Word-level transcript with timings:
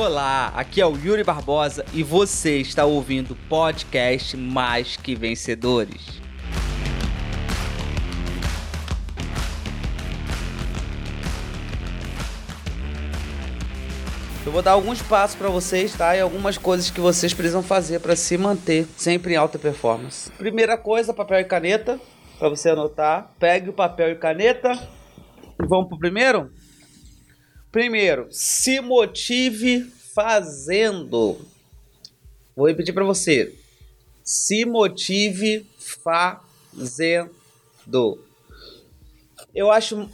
Olá, 0.00 0.52
aqui 0.54 0.80
é 0.80 0.86
o 0.86 0.96
Yuri 0.96 1.24
Barbosa 1.24 1.84
e 1.92 2.04
você 2.04 2.58
está 2.58 2.84
ouvindo 2.84 3.32
o 3.32 3.36
podcast 3.48 4.36
Mais 4.36 4.96
Que 4.96 5.16
Vencedores. 5.16 6.20
Eu 14.46 14.52
vou 14.52 14.62
dar 14.62 14.70
alguns 14.70 15.02
passos 15.02 15.34
para 15.34 15.48
vocês, 15.48 15.92
tá? 15.96 16.16
E 16.16 16.20
algumas 16.20 16.56
coisas 16.56 16.90
que 16.90 17.00
vocês 17.00 17.34
precisam 17.34 17.60
fazer 17.64 17.98
para 17.98 18.14
se 18.14 18.38
manter 18.38 18.86
sempre 18.96 19.32
em 19.34 19.36
alta 19.36 19.58
performance. 19.58 20.30
Primeira 20.38 20.78
coisa, 20.78 21.12
papel 21.12 21.40
e 21.40 21.44
caneta, 21.44 21.98
para 22.38 22.48
você 22.48 22.70
anotar. 22.70 23.32
Pegue 23.36 23.70
o 23.70 23.72
papel 23.72 24.12
e 24.12 24.14
caneta. 24.14 24.78
E 25.60 25.66
vamos 25.66 25.88
pro 25.88 25.98
primeiro? 25.98 26.52
Primeiro, 27.70 28.26
se 28.30 28.80
motive 28.80 29.84
fazendo. 30.14 31.38
Vou 32.56 32.66
repetir 32.66 32.94
para 32.94 33.04
você. 33.04 33.54
Se 34.24 34.64
motive 34.64 35.66
fazendo. 35.78 37.30
Eu 39.54 39.70
acho 39.70 40.08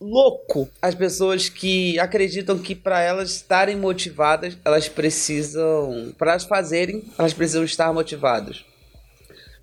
louco 0.00 0.68
as 0.82 0.94
pessoas 0.94 1.48
que 1.48 1.98
acreditam 1.98 2.58
que 2.58 2.74
para 2.74 3.00
elas 3.00 3.30
estarem 3.30 3.76
motivadas, 3.76 4.58
elas 4.64 4.88
precisam, 4.88 6.14
para 6.18 6.32
elas 6.32 6.44
fazerem, 6.44 7.04
elas 7.18 7.32
precisam 7.32 7.64
estar 7.64 7.92
motivadas. 7.92 8.64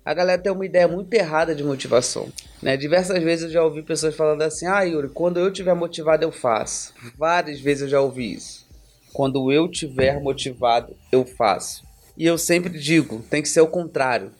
A 0.04 0.12
galera 0.12 0.40
tem 0.40 0.52
uma 0.52 0.66
ideia 0.66 0.86
muito 0.86 1.12
errada 1.14 1.54
de 1.54 1.64
motivação. 1.64 2.30
Né? 2.62 2.76
Diversas 2.76 3.22
vezes 3.22 3.46
eu 3.46 3.50
já 3.50 3.64
ouvi 3.64 3.82
pessoas 3.82 4.14
falando 4.14 4.42
assim: 4.42 4.66
Ah, 4.66 4.82
Yuri, 4.82 5.08
quando 5.08 5.40
eu 5.40 5.48
estiver 5.48 5.74
motivado, 5.74 6.24
eu 6.24 6.30
faço. 6.30 6.92
Várias 7.16 7.58
vezes 7.60 7.84
eu 7.84 7.88
já 7.88 8.00
ouvi 8.00 8.34
isso. 8.34 8.66
Quando 9.14 9.50
eu 9.50 9.66
estiver 9.66 10.20
motivado, 10.20 10.94
eu 11.10 11.24
faço. 11.24 11.84
E 12.18 12.26
eu 12.26 12.36
sempre 12.36 12.78
digo: 12.78 13.24
tem 13.30 13.40
que 13.40 13.48
ser 13.48 13.62
o 13.62 13.66
contrário. 13.66 14.30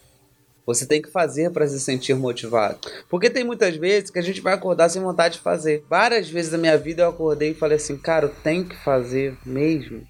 Você 0.67 0.87
tem 0.87 1.01
que 1.01 1.11
fazer 1.11 1.51
para 1.51 1.69
se 1.69 1.79
sentir 1.79 2.15
motivado. 2.15 2.79
Porque 3.09 3.29
tem 3.29 3.45
muitas 3.45 3.77
vezes 3.77 4.11
que 4.11 4.19
a 4.19 4.23
gente 4.23 4.41
vai 4.41 4.55
acordar 4.55 4.89
sem 4.89 5.03
vontade 5.03 5.35
de 5.35 5.41
fazer. 5.41 5.85
Várias 5.91 6.29
vezes 6.29 6.53
na 6.53 6.59
minha 6.59 6.77
vida 6.79 7.03
eu 7.03 7.11
acordei 7.11 7.51
e 7.51 7.55
falei 7.55 7.77
assim, 7.77 7.99
cara, 7.99 8.27
eu 8.27 8.35
tenho 8.43 8.65
que 8.65 8.77
fazer 8.83 9.37
mesmo. 9.45 10.03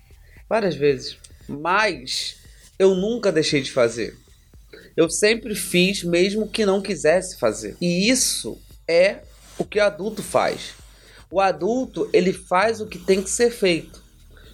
Várias 0.48 0.76
vezes. 0.76 1.18
Mas 1.48 2.36
eu 2.78 2.94
nunca 2.94 3.32
deixei 3.32 3.60
de 3.60 3.72
fazer. 3.72 4.16
Eu 4.96 5.10
sempre 5.10 5.54
fiz 5.54 6.04
mesmo 6.04 6.48
que 6.48 6.64
não 6.64 6.80
quisesse 6.80 7.38
fazer. 7.38 7.76
E 7.80 8.08
isso 8.08 8.58
é 8.86 9.18
o 9.58 9.64
que 9.64 9.78
o 9.78 9.84
adulto 9.84 10.22
faz. 10.22 10.74
O 11.30 11.40
adulto, 11.40 12.08
ele 12.12 12.32
faz 12.32 12.80
o 12.80 12.86
que 12.86 12.98
tem 12.98 13.22
que 13.22 13.30
ser 13.30 13.50
feito. 13.50 14.02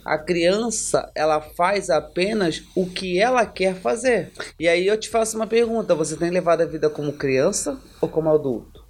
A 0.05 0.16
criança, 0.16 1.10
ela 1.14 1.41
faz 1.41 1.91
apenas 1.91 2.62
o 2.74 2.86
que 2.86 3.19
ela 3.19 3.44
quer 3.44 3.74
fazer. 3.74 4.32
E 4.58 4.66
aí 4.66 4.86
eu 4.86 4.98
te 4.98 5.10
faço 5.10 5.36
uma 5.36 5.47
pergunta: 5.47 5.94
você 5.94 6.16
tem 6.16 6.30
levado 6.30 6.62
a 6.62 6.66
vida 6.66 6.88
como 6.88 7.12
criança 7.12 7.78
ou 8.00 8.08
como 8.08 8.30
adulto? 8.30 8.82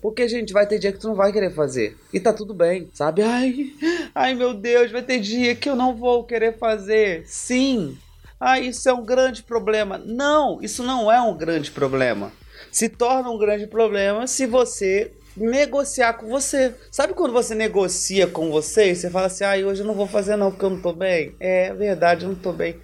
Porque, 0.00 0.26
gente, 0.28 0.52
vai 0.52 0.66
ter 0.66 0.78
dia 0.78 0.92
que 0.92 0.98
tu 0.98 1.08
não 1.08 1.14
vai 1.14 1.32
querer 1.32 1.54
fazer. 1.54 1.96
E 2.12 2.18
tá 2.18 2.32
tudo 2.32 2.52
bem, 2.52 2.88
sabe? 2.92 3.22
Ai, 3.22 3.72
ai 4.14 4.34
meu 4.34 4.52
Deus, 4.52 4.90
vai 4.90 5.02
ter 5.02 5.20
dia 5.20 5.54
que 5.54 5.68
eu 5.68 5.76
não 5.76 5.96
vou 5.96 6.24
querer 6.24 6.58
fazer. 6.58 7.24
Sim. 7.26 7.96
Ah, 8.44 8.58
isso 8.58 8.88
é 8.88 8.92
um 8.92 9.04
grande 9.04 9.44
problema. 9.44 9.98
Não, 9.98 10.60
isso 10.60 10.82
não 10.82 11.12
é 11.12 11.22
um 11.22 11.36
grande 11.36 11.70
problema. 11.70 12.32
Se 12.72 12.88
torna 12.88 13.30
um 13.30 13.38
grande 13.38 13.68
problema 13.68 14.26
se 14.26 14.46
você 14.46 15.12
negociar 15.36 16.14
com 16.14 16.26
você. 16.26 16.74
Sabe 16.90 17.14
quando 17.14 17.32
você 17.32 17.54
negocia 17.54 18.26
com 18.26 18.50
você 18.50 18.90
e 18.90 18.96
você 18.96 19.08
fala 19.08 19.26
assim: 19.26 19.44
ah, 19.44 19.54
hoje 19.64 19.82
eu 19.82 19.86
não 19.86 19.94
vou 19.94 20.08
fazer 20.08 20.34
não 20.34 20.50
porque 20.50 20.64
eu 20.64 20.70
não 20.70 20.82
tô 20.82 20.92
bem? 20.92 21.36
É 21.38 21.72
verdade, 21.72 22.24
eu 22.24 22.30
não 22.30 22.34
tô 22.34 22.52
bem. 22.52 22.80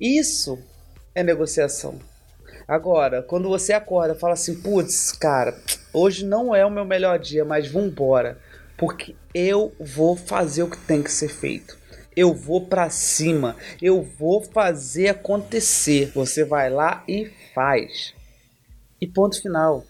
Isso 0.00 0.58
é 1.14 1.22
negociação. 1.22 2.00
Agora, 2.66 3.22
quando 3.22 3.48
você 3.48 3.72
acorda 3.72 4.16
fala 4.16 4.32
assim: 4.32 4.60
putz, 4.60 5.12
cara, 5.12 5.56
hoje 5.92 6.26
não 6.26 6.52
é 6.52 6.66
o 6.66 6.70
meu 6.72 6.84
melhor 6.84 7.20
dia, 7.20 7.44
mas 7.44 7.68
vambora. 7.68 8.36
Porque 8.76 9.14
eu 9.32 9.72
vou 9.78 10.16
fazer 10.16 10.64
o 10.64 10.68
que 10.68 10.76
tem 10.76 11.04
que 11.04 11.12
ser 11.12 11.28
feito. 11.28 11.77
Eu 12.18 12.34
vou 12.34 12.66
para 12.66 12.90
cima. 12.90 13.54
Eu 13.80 14.02
vou 14.02 14.42
fazer 14.42 15.10
acontecer. 15.10 16.10
Você 16.12 16.44
vai 16.44 16.68
lá 16.68 17.04
e 17.06 17.30
faz. 17.54 18.12
E 19.00 19.06
ponto 19.06 19.40
final. 19.40 19.84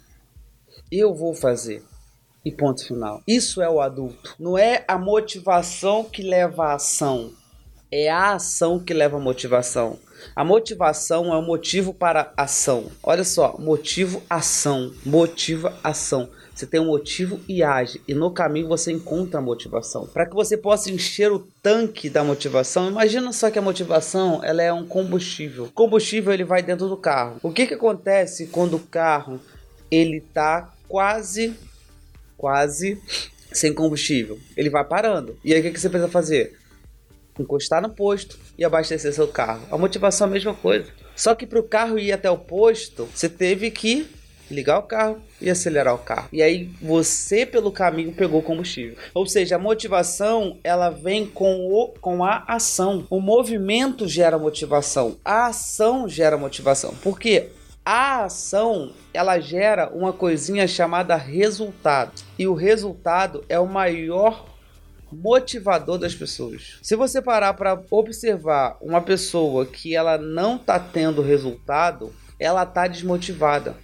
Eu 0.93 1.15
vou 1.15 1.35
fazer. 1.35 1.83
E 2.45 2.53
ponto 2.53 2.87
final. 2.87 3.23
Isso 3.27 3.63
é 3.63 3.71
o 3.71 3.81
adulto. 3.81 4.37
Não 4.39 4.59
é 4.59 4.85
a 4.87 4.99
motivação 4.99 6.05
que 6.05 6.21
leva 6.21 6.67
à 6.67 6.75
ação. 6.75 7.33
É 7.91 8.11
a 8.11 8.35
ação 8.35 8.79
que 8.79 8.93
leva 8.93 9.17
à 9.17 9.21
motivação. 9.21 9.99
A 10.37 10.45
motivação 10.45 11.33
é 11.33 11.39
o 11.39 11.43
motivo 11.43 11.95
para 11.95 12.35
ação. 12.37 12.91
Olha 13.03 13.25
só, 13.25 13.57
motivo, 13.59 14.23
ação. 14.29 14.93
Motiva, 15.03 15.79
ação. 15.83 16.29
Você 16.59 16.67
tem 16.67 16.81
um 16.81 16.87
motivo 16.87 17.39
e 17.49 17.63
age. 17.63 18.03
E 18.09 18.13
no 18.13 18.33
caminho 18.33 18.67
você 18.67 18.91
encontra 18.91 19.39
a 19.39 19.41
motivação. 19.41 20.09
Para 20.09 20.27
que 20.27 20.35
você 20.35 20.57
possa 20.57 20.91
encher 20.91 21.31
o 21.31 21.39
tanque 21.63 22.11
da 22.11 22.25
motivação, 22.25 22.89
imagina 22.89 23.33
só 23.33 23.49
que 23.49 23.61
a 23.61 23.63
motivação 23.63 24.43
ela 24.43 24.61
é 24.61 24.73
um 24.73 24.85
combustível. 24.85 25.67
O 25.67 25.71
combustível 25.71 26.33
ele 26.33 26.43
vai 26.43 26.61
dentro 26.61 26.89
do 26.89 26.97
carro. 26.97 27.39
O 27.45 27.53
que, 27.53 27.65
que 27.65 27.75
acontece 27.75 28.49
quando 28.49 28.75
o 28.75 28.81
carro 28.81 29.41
ele 29.89 30.21
tá 30.21 30.75
quase 30.89 31.55
quase 32.37 33.01
sem 33.53 33.73
combustível. 33.73 34.37
Ele 34.57 34.69
vai 34.69 34.83
parando. 34.83 35.39
E 35.45 35.55
aí 35.55 35.61
o 35.61 35.63
que, 35.63 35.71
que 35.71 35.81
você 35.81 35.89
precisa 35.89 36.11
fazer? 36.11 36.59
Encostar 37.39 37.81
no 37.81 37.91
posto 37.91 38.37
e 38.59 38.65
abastecer 38.65 39.13
seu 39.13 39.29
carro. 39.29 39.65
A 39.71 39.79
motivação 39.79 40.27
é 40.27 40.31
a 40.31 40.33
mesma 40.33 40.55
coisa. 40.55 40.91
Só 41.15 41.37
que 41.37 41.47
para 41.47 41.61
o 41.61 41.63
carro 41.63 42.01
ir 42.01 42.11
até 42.11 42.29
o 42.29 42.37
posto, 42.37 43.09
você 43.15 43.29
teve 43.29 43.71
que 43.71 44.18
ligar 44.51 44.79
o 44.79 44.83
carro 44.83 45.19
e 45.41 45.51
acelerar 45.51 45.95
o 45.95 45.99
carro. 45.99 46.29
E 46.33 46.43
aí 46.43 46.71
você 46.81 47.47
pelo 47.47 47.71
caminho 47.71 48.13
pegou 48.13 48.43
combustível. 48.43 48.97
Ou 49.15 49.27
seja, 49.27 49.57
a 49.57 49.59
motivação 49.59 50.59
ela 50.63 50.91
vem 50.91 51.27
com 51.27 51.67
o 51.67 51.95
com 52.01 52.25
a 52.25 52.45
ação. 52.47 53.07
O 53.11 53.21
movimento 53.21 54.09
gera 54.09 54.39
motivação. 54.39 55.17
A 55.25 55.47
ação 55.47 56.09
gera 56.09 56.37
motivação. 56.37 56.95
Por 57.03 57.19
quê? 57.19 57.51
A 57.85 58.25
ação, 58.25 58.93
ela 59.15 59.41
gera 59.41 59.89
uma 59.95 60.13
coisinha 60.13 60.69
chamada 60.69 61.17
resultado. 61.17 62.13
E 62.39 62.47
o 62.47 62.53
resultado 62.53 63.43
é 63.49 63.59
o 63.59 63.67
maior 63.67 64.45
motivador 65.11 65.97
das 65.99 66.15
pessoas. 66.15 66.79
Se 66.83 66.95
você 66.95 67.23
parar 67.23 67.55
para 67.55 67.81
observar 67.91 68.77
uma 68.81 69.01
pessoa 69.01 69.65
que 69.65 69.97
ela 69.97 70.19
não 70.19 70.57
está 70.57 70.79
tendo 70.79 71.23
resultado, 71.23 72.13
ela 72.39 72.63
está 72.63 72.87
desmotivada. 72.87 73.75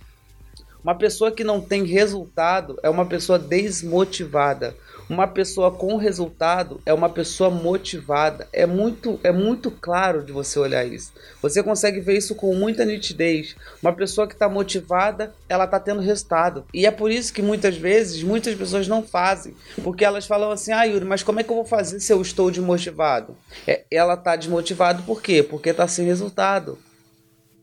Uma 0.84 0.94
pessoa 0.94 1.32
que 1.32 1.42
não 1.42 1.62
tem 1.62 1.82
resultado 1.86 2.78
é 2.82 2.90
uma 2.90 3.06
pessoa 3.06 3.38
desmotivada. 3.38 4.76
Uma 5.08 5.26
pessoa 5.26 5.70
com 5.70 5.96
resultado 5.96 6.78
é 6.84 6.92
uma 6.92 7.08
pessoa 7.08 7.48
motivada. 7.48 8.46
É 8.52 8.66
muito, 8.66 9.18
é 9.22 9.32
muito 9.32 9.70
claro 9.70 10.22
de 10.22 10.30
você 10.30 10.58
olhar 10.58 10.84
isso. 10.84 11.10
Você 11.40 11.62
consegue 11.62 12.00
ver 12.00 12.18
isso 12.18 12.34
com 12.34 12.54
muita 12.54 12.84
nitidez. 12.84 13.56
Uma 13.82 13.94
pessoa 13.94 14.26
que 14.26 14.34
está 14.34 14.46
motivada, 14.46 15.34
ela 15.48 15.64
está 15.64 15.80
tendo 15.80 16.02
resultado. 16.02 16.66
E 16.74 16.84
é 16.84 16.90
por 16.90 17.10
isso 17.10 17.32
que 17.32 17.40
muitas 17.40 17.78
vezes 17.78 18.22
muitas 18.22 18.54
pessoas 18.54 18.86
não 18.86 19.02
fazem, 19.02 19.54
porque 19.82 20.04
elas 20.04 20.26
falam 20.26 20.50
assim: 20.50 20.72
"Ah, 20.72 20.84
Yuri, 20.84 21.06
mas 21.06 21.22
como 21.22 21.40
é 21.40 21.42
que 21.42 21.50
eu 21.50 21.56
vou 21.56 21.64
fazer 21.64 21.98
se 21.98 22.12
eu 22.12 22.20
estou 22.20 22.50
desmotivado?" 22.50 23.34
É, 23.66 23.84
ela 23.90 24.14
está 24.14 24.36
desmotivada 24.36 25.02
por 25.02 25.22
quê? 25.22 25.42
Porque 25.42 25.70
está 25.70 25.88
sem 25.88 26.04
resultado. 26.04 26.78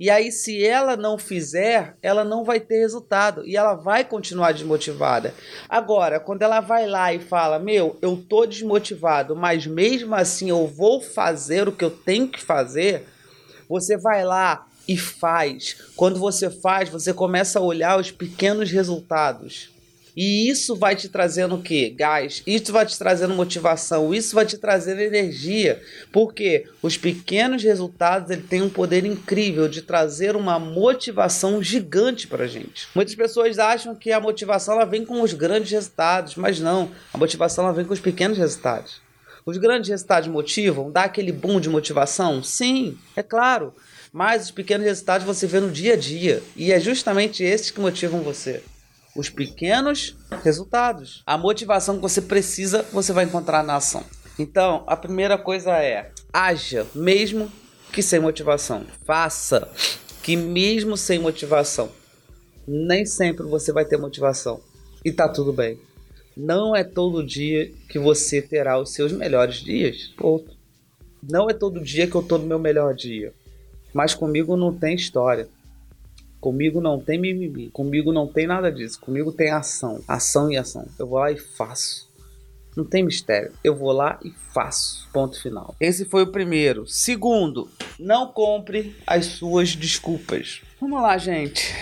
E 0.02 0.10
aí, 0.10 0.32
se 0.32 0.66
ela 0.66 0.98
não 0.98 1.16
fizer, 1.16 1.96
ela 2.02 2.24
não 2.24 2.44
vai 2.44 2.60
ter 2.60 2.80
resultado 2.80 3.46
e 3.46 3.56
ela 3.56 3.76
vai 3.76 4.04
continuar 4.04 4.52
desmotivada. 4.52 5.32
Agora, 5.70 6.20
quando 6.20 6.42
ela 6.42 6.60
vai 6.60 6.88
lá 6.88 7.14
e 7.14 7.20
fala: 7.20 7.60
Meu, 7.60 8.00
eu 8.02 8.18
tô 8.18 8.48
desmotivado, 8.48 9.36
mas 9.36 9.68
mesmo 9.68 10.16
assim 10.16 10.50
eu 10.50 10.66
vou 10.66 11.02
fazer 11.02 11.68
o 11.68 11.72
que 11.72 11.86
eu 11.86 11.92
tenho 11.92 12.28
que 12.28 12.42
fazer, 12.42 13.06
você 13.70 13.96
vai 13.96 14.26
lá 14.26 14.66
e 14.88 14.98
faz. 14.98 15.78
Quando 15.96 16.20
você 16.20 16.50
faz, 16.50 16.90
você 16.90 17.14
começa 17.14 17.60
a 17.60 17.62
olhar 17.62 18.00
os 18.00 18.10
pequenos 18.10 18.72
resultados. 18.72 19.70
E 20.16 20.50
isso 20.50 20.76
vai 20.76 20.96
te 20.96 21.08
trazendo 21.08 21.56
o 21.56 21.62
quê? 21.62 21.90
Gás. 21.90 22.44
Isso 22.46 22.72
vai 22.72 22.86
te 22.86 22.98
trazendo 22.98 23.34
motivação. 23.34 24.14
Isso 24.14 24.36
vai 24.36 24.46
te 24.46 24.58
trazendo 24.58 25.00
energia. 25.00 25.82
Porque 26.12 26.66
os 26.82 26.98
pequenos 26.98 27.64
resultados 27.64 28.30
ele 28.30 28.42
tem 28.42 28.62
um 28.62 28.70
poder 28.70 29.06
incrível 29.06 29.68
de 29.68 29.82
trazer 29.82 30.36
uma 30.36 30.60
motivação 30.60 31.64
gigante 31.64 32.28
para 32.28 32.48
gente. 32.48 32.88
Muitas 32.94 33.16
pessoas 33.16 33.58
acham 33.58 33.96
que 33.96 34.12
a 34.12 34.20
motivação 34.20 34.76
ela 34.76 34.86
vem 34.86 35.06
com 35.06 35.22
os 35.22 35.34
grandes 35.34 35.72
resultados, 35.72 36.36
mas 36.36 36.60
não. 36.60 36.92
A 37.14 37.18
motivação 37.18 37.66
ela 37.66 37.74
vem 37.74 37.86
com 37.86 37.94
os 37.94 38.00
pequenos 38.00 38.38
resultados. 38.38 39.02
Os 39.46 39.58
grandes 39.58 39.90
resultados 39.90 40.30
motivam? 40.30 40.92
Dá 40.92 41.04
aquele 41.04 41.32
boom 41.32 41.60
de 41.60 41.70
motivação? 41.70 42.44
Sim, 42.44 42.98
é 43.16 43.24
claro. 43.24 43.74
Mas 44.14 44.44
os 44.44 44.52
pequenos 44.52 44.86
resultados 44.86 45.26
você 45.26 45.48
vê 45.48 45.60
no 45.60 45.72
dia 45.72 45.94
a 45.94 45.98
dia. 45.98 46.44
E 46.56 46.72
é 46.72 46.80
justamente 46.80 47.44
esses 47.44 47.72
que 47.72 47.80
motivam 47.80 48.22
você 48.22 48.62
os 49.16 49.30
pequenos 49.30 50.16
resultados. 50.44 51.24
A 51.26 51.38
motivação 51.38 51.96
que 51.96 52.02
você 52.02 52.22
precisa, 52.22 52.84
você 52.92 53.12
vai 53.14 53.26
encontrar 53.26 53.64
na 53.64 53.76
ação. 53.76 54.04
Então, 54.40 54.84
a 54.88 54.96
primeira 54.96 55.38
coisa 55.38 55.78
é: 55.78 56.12
haja, 56.32 56.86
mesmo 56.96 57.52
que 57.92 58.02
sem 58.02 58.20
motivação. 58.20 58.86
Faça, 59.06 59.68
que 60.24 60.36
mesmo 60.36 60.96
sem 60.96 61.20
motivação. 61.20 61.92
Nem 62.68 63.06
sempre 63.06 63.46
você 63.46 63.72
vai 63.72 63.86
ter 63.86 63.98
motivação. 63.98 64.62
E 65.04 65.12
tá 65.12 65.28
tudo 65.28 65.52
bem. 65.52 65.80
Não 66.36 66.76
é 66.76 66.84
todo 66.84 67.26
dia 67.26 67.72
que 67.90 68.00
você 68.00 68.42
terá 68.42 68.80
os 68.80 68.94
seus 68.94 69.12
melhores 69.12 69.58
dias. 69.58 70.08
Ponto. 70.18 70.56
Não 71.22 71.50
é 71.50 71.54
todo 71.54 71.84
dia 71.84 72.08
que 72.08 72.16
eu 72.16 72.24
tô 72.24 72.38
no 72.38 72.46
meu 72.46 72.58
melhor 72.58 72.94
dia. 72.94 73.34
Mas 73.94 74.14
comigo 74.14 74.56
não 74.56 74.74
tem 74.74 74.96
história. 74.96 75.50
Comigo 76.42 76.82
não 76.82 77.00
tem 77.00 77.20
mimimi. 77.20 77.70
Comigo 77.70 78.12
não 78.12 78.26
tem 78.26 78.48
nada 78.48 78.72
disso. 78.72 79.00
Comigo 79.00 79.32
tem 79.32 79.52
ação. 79.52 80.04
Ação 80.08 80.52
e 80.52 80.58
ação. 80.58 80.88
Eu 80.98 81.06
vou 81.06 81.20
lá 81.20 81.32
e 81.32 81.38
faço. 81.38 82.10
Não 82.76 82.84
tem 82.84 83.04
mistério. 83.04 83.54
Eu 83.64 83.76
vou 83.76 83.92
lá 83.92 84.20
e 84.26 84.32
faço. 84.52 85.08
Ponto 85.14 85.40
final. 85.40 85.76
Esse 85.80 86.04
foi 86.04 86.24
o 86.24 86.32
primeiro. 86.32 86.88
Segundo, 86.88 87.70
não 88.00 88.28
compre 88.28 88.96
as 89.06 89.28
suas 89.28 89.76
desculpas. 89.76 90.62
Vamos 90.80 91.00
lá, 91.00 91.16
gente. 91.20 91.76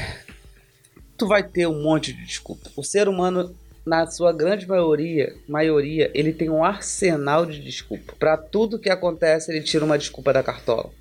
Tu 1.18 1.26
vai 1.26 1.42
ter 1.42 1.66
um 1.66 1.82
monte 1.82 2.12
de 2.12 2.26
desculpa. 2.26 2.70
O 2.76 2.84
ser 2.84 3.08
humano 3.08 3.56
na 3.86 4.06
sua 4.08 4.34
grande 4.34 4.68
maioria, 4.68 5.36
maioria, 5.48 6.12
ele 6.14 6.34
tem 6.34 6.50
um 6.50 6.66
arsenal 6.66 7.46
de 7.46 7.62
desculpa. 7.62 8.14
Para 8.20 8.36
tudo 8.36 8.78
que 8.78 8.90
acontece, 8.90 9.52
ele 9.52 9.64
tira 9.64 9.86
uma 9.86 9.98
desculpa 9.98 10.34
da 10.34 10.44
cartola. 10.44 10.92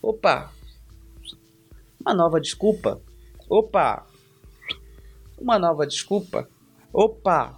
Opa! 0.00 0.52
Uma 2.00 2.14
nova 2.14 2.40
desculpa? 2.40 3.00
Opa! 3.48 4.06
Uma 5.38 5.58
nova 5.58 5.86
desculpa? 5.86 6.48
Opa! 6.92 7.56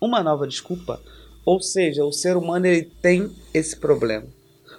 Uma 0.00 0.22
nova 0.22 0.46
desculpa? 0.46 1.00
Ou 1.44 1.60
seja, 1.60 2.04
o 2.04 2.12
ser 2.12 2.36
humano 2.36 2.66
ele 2.66 2.82
tem 3.02 3.30
esse 3.52 3.76
problema. 3.76 4.26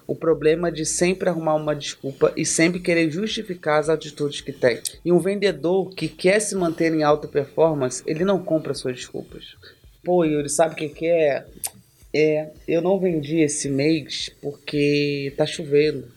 O 0.08 0.16
problema 0.16 0.72
de 0.72 0.86
sempre 0.86 1.30
arrumar 1.30 1.56
uma 1.56 1.76
desculpa 1.76 2.32
e 2.38 2.46
sempre 2.46 2.80
querer 2.80 3.10
justificar 3.10 3.80
as 3.80 3.90
atitudes 3.90 4.42
que 4.42 4.52
tem. 4.52 4.80
E 5.04 5.12
um 5.12 5.20
vendedor 5.20 5.90
que 5.90 6.08
quer 6.08 6.40
se 6.40 6.56
manter 6.56 6.94
em 6.94 7.04
alta 7.04 7.28
performance, 7.28 8.04
ele 8.06 8.24
não 8.24 8.44
compra 8.44 8.74
suas 8.74 8.96
desculpas. 8.96 9.56
Pô, 10.04 10.24
Yuri, 10.24 10.50
sabe 10.50 10.74
o 10.74 10.78
que, 10.78 10.90
que 10.90 11.08
é? 11.08 11.46
É, 12.14 12.52
eu 12.68 12.82
não 12.82 13.00
vendi 13.00 13.40
esse 13.40 13.68
mês 13.68 14.30
porque 14.42 15.34
tá 15.36 15.46
chovendo. 15.46 16.08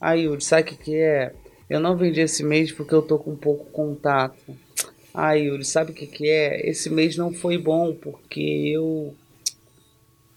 Aí, 0.00 0.22
Yuri, 0.22 0.42
sabe 0.42 0.62
o 0.62 0.64
que, 0.66 0.76
que 0.76 0.96
é? 0.96 1.32
Eu 1.68 1.80
não 1.80 1.96
vendi 1.96 2.20
esse 2.20 2.42
mês 2.42 2.72
porque 2.72 2.94
eu 2.94 3.02
tô 3.02 3.18
com 3.18 3.36
pouco 3.36 3.66
contato. 3.66 4.56
Aí, 5.12 5.44
Yuri, 5.44 5.64
sabe 5.64 5.92
o 5.92 5.94
que, 5.94 6.06
que 6.06 6.28
é? 6.28 6.68
Esse 6.68 6.88
mês 6.88 7.16
não 7.16 7.32
foi 7.32 7.58
bom 7.58 7.94
porque 7.94 8.40
eu. 8.74 9.14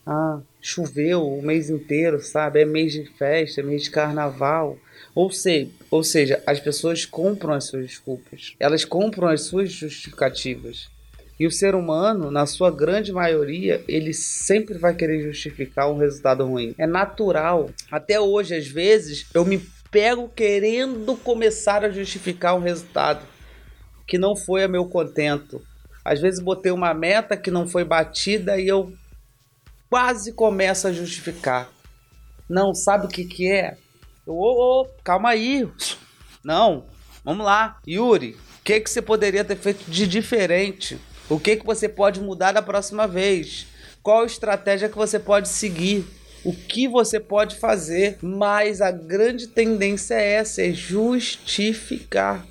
Ah, 0.05 0.41
choveu 0.59 1.27
o 1.27 1.41
mês 1.41 1.69
inteiro, 1.69 2.19
sabe? 2.21 2.61
É 2.61 2.65
mês 2.65 2.93
de 2.93 3.05
festa, 3.05 3.61
é 3.61 3.63
mês 3.63 3.83
de 3.83 3.91
carnaval. 3.91 4.77
Ou, 5.13 5.29
sei, 5.31 5.71
ou 5.89 6.03
seja, 6.03 6.41
as 6.47 6.59
pessoas 6.59 7.05
compram 7.05 7.53
as 7.53 7.65
suas 7.65 7.85
desculpas, 7.85 8.55
elas 8.59 8.85
compram 8.85 9.27
as 9.27 9.41
suas 9.41 9.71
justificativas. 9.71 10.89
E 11.39 11.47
o 11.47 11.51
ser 11.51 11.73
humano, 11.73 12.29
na 12.29 12.45
sua 12.45 12.69
grande 12.69 13.11
maioria, 13.11 13.83
ele 13.87 14.13
sempre 14.13 14.77
vai 14.77 14.95
querer 14.95 15.23
justificar 15.23 15.89
um 15.89 15.97
resultado 15.97 16.45
ruim. 16.45 16.75
É 16.77 16.85
natural. 16.85 17.71
Até 17.89 18.19
hoje, 18.19 18.55
às 18.55 18.67
vezes, 18.67 19.25
eu 19.33 19.43
me 19.43 19.59
pego 19.91 20.29
querendo 20.29 21.17
começar 21.17 21.83
a 21.83 21.91
justificar 21.91 22.55
um 22.55 22.61
resultado 22.61 23.25
que 24.07 24.17
não 24.17 24.35
foi 24.35 24.63
a 24.63 24.67
meu 24.67 24.85
contento. 24.85 25.61
Às 26.03 26.19
vezes 26.19 26.39
botei 26.39 26.71
uma 26.71 26.93
meta 26.93 27.37
que 27.37 27.51
não 27.51 27.67
foi 27.67 27.83
batida 27.83 28.57
e 28.57 28.67
eu 28.67 28.91
quase 29.89 30.33
começo 30.33 30.87
a 30.87 30.93
justificar. 30.93 31.69
Não, 32.49 32.73
sabe 32.73 33.05
o 33.05 33.09
que 33.09 33.25
que 33.25 33.51
é? 33.51 33.77
Eu, 34.25 34.33
oh, 34.33 34.81
oh, 34.81 34.87
calma 35.03 35.29
aí. 35.29 35.69
Não, 36.43 36.85
vamos 37.23 37.45
lá. 37.45 37.79
Yuri, 37.87 38.31
o 38.59 38.63
que, 38.63 38.79
que 38.79 38.89
você 38.89 39.01
poderia 39.01 39.43
ter 39.43 39.57
feito 39.57 39.89
de 39.89 40.07
diferente? 40.07 40.99
O 41.29 41.39
que, 41.39 41.57
que 41.57 41.65
você 41.65 41.87
pode 41.87 42.19
mudar 42.19 42.51
da 42.51 42.61
próxima 42.61 43.07
vez? 43.07 43.67
Qual 44.01 44.25
estratégia 44.25 44.89
que 44.89 44.97
você 44.97 45.19
pode 45.19 45.47
seguir? 45.47 46.05
O 46.43 46.53
que 46.53 46.87
você 46.87 47.19
pode 47.19 47.55
fazer? 47.55 48.17
Mas 48.21 48.81
a 48.81 48.91
grande 48.91 49.47
tendência 49.47 50.15
é 50.15 50.33
essa, 50.33 50.61
é 50.63 50.71
justificar. 50.71 52.47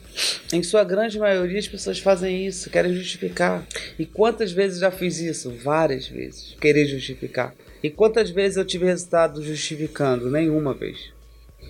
Em 0.52 0.62
sua 0.62 0.84
grande 0.84 1.18
maioria, 1.18 1.58
as 1.58 1.68
pessoas 1.68 1.98
fazem 1.98 2.46
isso, 2.46 2.70
querem 2.70 2.94
justificar. 2.94 3.66
E 3.98 4.04
quantas 4.04 4.52
vezes 4.52 4.80
já 4.80 4.90
fiz 4.90 5.18
isso? 5.18 5.50
Várias 5.50 6.06
vezes. 6.06 6.56
Querer 6.60 6.86
justificar. 6.86 7.54
E 7.82 7.88
quantas 7.88 8.30
vezes 8.30 8.56
eu 8.56 8.64
tive 8.64 8.84
resultado 8.84 9.42
justificando? 9.42 10.30
Nenhuma 10.30 10.74
vez. 10.74 11.12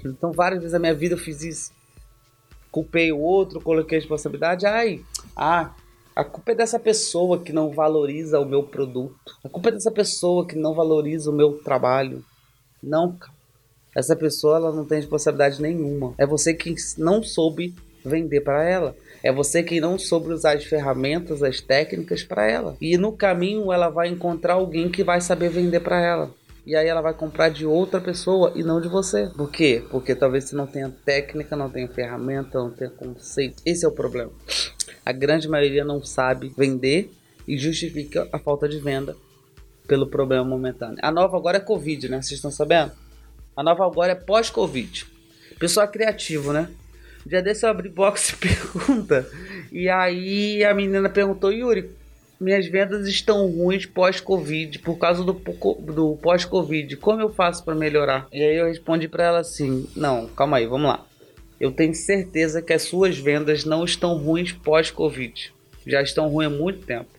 Então, 0.04 0.32
várias 0.32 0.60
vezes 0.60 0.72
na 0.72 0.78
minha 0.78 0.94
vida 0.94 1.14
eu 1.14 1.18
fiz 1.18 1.42
isso. 1.42 1.72
Culpei 2.70 3.12
o 3.12 3.18
outro, 3.18 3.60
coloquei 3.60 3.98
a 3.98 4.00
responsabilidade. 4.00 4.66
Ai, 4.66 5.00
ah, 5.36 5.74
a 6.20 6.24
culpa 6.24 6.52
é 6.52 6.54
dessa 6.54 6.78
pessoa 6.78 7.38
que 7.38 7.50
não 7.50 7.70
valoriza 7.70 8.38
o 8.38 8.44
meu 8.44 8.62
produto. 8.62 9.38
A 9.42 9.48
culpa 9.48 9.70
é 9.70 9.72
dessa 9.72 9.90
pessoa 9.90 10.46
que 10.46 10.54
não 10.54 10.74
valoriza 10.74 11.30
o 11.30 11.34
meu 11.34 11.54
trabalho. 11.62 12.22
Não, 12.82 13.16
essa 13.96 14.14
pessoa 14.14 14.56
ela 14.56 14.70
não 14.70 14.84
tem 14.84 14.98
responsabilidade 14.98 15.62
nenhuma. 15.62 16.12
É 16.18 16.26
você 16.26 16.52
que 16.52 16.74
não 16.98 17.22
soube 17.22 17.74
vender 18.04 18.42
para 18.42 18.62
ela. 18.62 18.94
É 19.22 19.32
você 19.32 19.62
que 19.62 19.80
não 19.80 19.98
soube 19.98 20.30
usar 20.30 20.58
as 20.58 20.64
ferramentas, 20.64 21.42
as 21.42 21.58
técnicas 21.58 22.22
para 22.22 22.46
ela. 22.46 22.76
E 22.82 22.98
no 22.98 23.12
caminho 23.12 23.72
ela 23.72 23.88
vai 23.88 24.08
encontrar 24.08 24.54
alguém 24.54 24.90
que 24.90 25.02
vai 25.02 25.22
saber 25.22 25.48
vender 25.48 25.80
para 25.80 26.04
ela. 26.04 26.30
E 26.66 26.76
aí 26.76 26.86
ela 26.86 27.00
vai 27.00 27.14
comprar 27.14 27.48
de 27.48 27.64
outra 27.64 27.98
pessoa 27.98 28.52
e 28.54 28.62
não 28.62 28.78
de 28.78 28.88
você. 28.88 29.30
Por 29.34 29.50
quê? 29.50 29.82
Porque 29.90 30.14
talvez 30.14 30.44
você 30.44 30.54
não 30.54 30.66
tenha 30.66 30.94
técnica, 31.02 31.56
não 31.56 31.70
tenha 31.70 31.88
ferramenta, 31.88 32.58
não 32.58 32.70
tenha 32.70 32.90
conceito. 32.90 33.62
Esse 33.64 33.86
é 33.86 33.88
o 33.88 33.92
problema 33.92 34.30
a 35.10 35.12
grande 35.12 35.48
maioria 35.48 35.84
não 35.84 36.02
sabe 36.02 36.52
vender 36.56 37.12
e 37.46 37.58
justifica 37.58 38.28
a 38.32 38.38
falta 38.38 38.68
de 38.68 38.78
venda 38.78 39.16
pelo 39.86 40.06
problema 40.06 40.44
momentâneo. 40.44 40.98
A 41.02 41.10
nova 41.10 41.36
agora 41.36 41.56
é 41.56 41.60
Covid, 41.60 42.08
né? 42.08 42.22
Vocês 42.22 42.38
estão 42.38 42.50
sabendo? 42.50 42.92
A 43.56 43.62
nova 43.62 43.84
agora 43.84 44.12
é 44.12 44.14
pós-Covid. 44.14 45.04
Pessoal 45.58 45.88
criativo, 45.88 46.52
né? 46.52 46.70
Dia 47.26 47.42
desse 47.42 47.66
eu 47.66 47.70
abri 47.70 47.88
box 47.88 48.30
e 48.30 48.36
pergunta. 48.38 49.28
E 49.72 49.88
aí 49.88 50.64
a 50.64 50.72
menina 50.72 51.08
perguntou, 51.08 51.52
Yuri, 51.52 51.90
minhas 52.40 52.66
vendas 52.68 53.08
estão 53.08 53.50
ruins 53.50 53.84
pós-Covid, 53.84 54.78
por 54.78 54.96
causa 54.96 55.24
do, 55.24 55.32
do 55.32 56.16
pós-Covid. 56.22 56.96
Como 56.98 57.20
eu 57.20 57.28
faço 57.28 57.64
para 57.64 57.74
melhorar? 57.74 58.28
E 58.32 58.40
aí 58.40 58.56
eu 58.56 58.66
respondi 58.66 59.08
para 59.08 59.24
ela 59.24 59.38
assim: 59.40 59.86
Não, 59.96 60.28
calma 60.28 60.58
aí, 60.58 60.66
vamos 60.66 60.88
lá 60.88 61.09
eu 61.60 61.70
tenho 61.70 61.94
certeza 61.94 62.62
que 62.62 62.72
as 62.72 62.82
suas 62.82 63.18
vendas 63.18 63.66
não 63.66 63.84
estão 63.84 64.16
ruins 64.16 64.50
pós-Covid. 64.50 65.52
Já 65.86 66.00
estão 66.00 66.28
ruins 66.28 66.46
há 66.46 66.50
muito 66.50 66.86
tempo. 66.86 67.10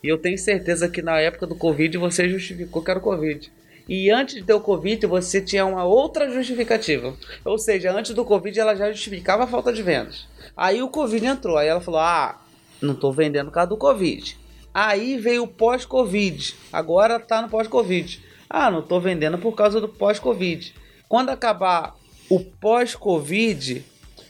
E 0.00 0.08
eu 0.08 0.16
tenho 0.16 0.38
certeza 0.38 0.88
que 0.88 1.02
na 1.02 1.18
época 1.18 1.44
do 1.44 1.56
Covid 1.56 1.98
você 1.98 2.28
justificou 2.28 2.82
que 2.82 2.90
era 2.90 3.00
o 3.00 3.02
Covid. 3.02 3.50
E 3.88 4.10
antes 4.10 4.36
de 4.36 4.42
ter 4.42 4.54
o 4.54 4.60
Covid, 4.60 5.04
você 5.06 5.40
tinha 5.40 5.66
uma 5.66 5.84
outra 5.84 6.30
justificativa. 6.30 7.14
Ou 7.44 7.58
seja, 7.58 7.92
antes 7.92 8.14
do 8.14 8.24
Covid 8.24 8.58
ela 8.58 8.76
já 8.76 8.92
justificava 8.92 9.44
a 9.44 9.46
falta 9.46 9.72
de 9.72 9.82
vendas. 9.82 10.26
Aí 10.56 10.80
o 10.80 10.88
Covid 10.88 11.26
entrou. 11.26 11.58
Aí 11.58 11.66
ela 11.66 11.80
falou: 11.80 12.00
Ah, 12.00 12.40
não 12.80 12.94
estou 12.94 13.12
vendendo 13.12 13.46
por 13.46 13.54
causa 13.54 13.70
do 13.70 13.76
Covid. 13.76 14.38
Aí 14.72 15.18
veio 15.18 15.42
o 15.42 15.48
pós-Covid. 15.48 16.54
Agora 16.72 17.16
está 17.16 17.42
no 17.42 17.48
pós-Covid. 17.48 18.22
Ah, 18.48 18.70
não 18.70 18.80
estou 18.80 19.00
vendendo 19.00 19.38
por 19.38 19.52
causa 19.52 19.80
do 19.80 19.88
pós-Covid. 19.88 20.74
Quando 21.08 21.30
acabar 21.30 21.94
o 22.28 22.40
pós-Covid, 22.40 23.84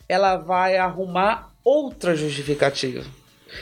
ela 0.09 0.37
vai 0.37 0.77
arrumar 0.77 1.53
outra 1.63 2.15
justificativa. 2.15 3.05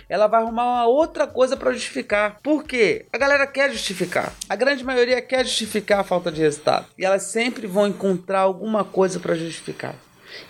Ela 0.09 0.27
vai 0.27 0.43
arrumar 0.43 0.65
uma 0.65 0.87
outra 0.87 1.27
coisa 1.27 1.57
para 1.57 1.73
justificar. 1.73 2.41
Por 2.43 2.65
quê? 2.65 3.07
A 3.13 3.19
galera 3.19 3.47
quer 3.47 3.71
justificar. 3.71 4.33
A 4.49 4.57
grande 4.57 4.83
maioria 4.83 5.21
quer 5.21 5.45
justificar 5.45 6.01
a 6.01 6.05
falta 6.05 6.33
de 6.33 6.41
resultado. 6.41 6.87
E 6.99 7.05
elas 7.05 7.25
sempre 7.25 7.67
vão 7.67 7.87
encontrar 7.87 8.41
alguma 8.41 8.85
coisa 8.85 9.21
para 9.21 9.35
justificar. 9.35 9.95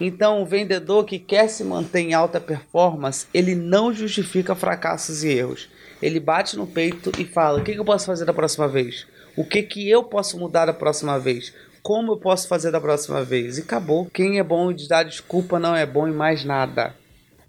Então, 0.01 0.41
o 0.41 0.47
vendedor 0.47 1.05
que 1.05 1.19
quer 1.19 1.49
se 1.49 1.65
manter 1.65 2.01
em 2.01 2.15
alta 2.15 2.41
performance, 2.41 3.27
ele 3.35 3.55
não 3.55 3.93
justifica 3.93 4.55
fracassos 4.55 5.25
e 5.25 5.31
erros. 5.31 5.69
Ele 6.01 6.21
bate 6.21 6.57
no 6.57 6.67
peito 6.67 7.13
e 7.19 7.25
fala: 7.25 7.61
o 7.61 7.65
que, 7.65 7.73
eu 7.73 7.85
posso 7.85 8.07
fazer 8.07 8.25
da 8.25 8.33
próxima 8.33 8.69
vez? 8.69 9.07
O 9.37 9.45
que, 9.45 9.63
que 9.63 9.89
eu 9.89 10.05
posso 10.05 10.39
mudar 10.39 10.67
da 10.67 10.73
próxima 10.73 11.19
vez? 11.19 11.53
Como 11.83 12.13
eu 12.13 12.17
posso 12.17 12.47
fazer 12.47 12.71
da 12.71 12.81
próxima 12.81 13.25
vez? 13.25 13.59
E 13.59 13.63
acabou. 13.63 14.07
Quem 14.07 14.39
é 14.39 14.43
bom 14.43 14.73
de 14.73 14.89
dar 14.89 15.03
desculpa 15.03 15.59
não 15.59 15.75
é 15.75 15.85
bom 15.85 16.07
em 16.07 16.13
mais 16.13 16.45
nada, 16.45 16.95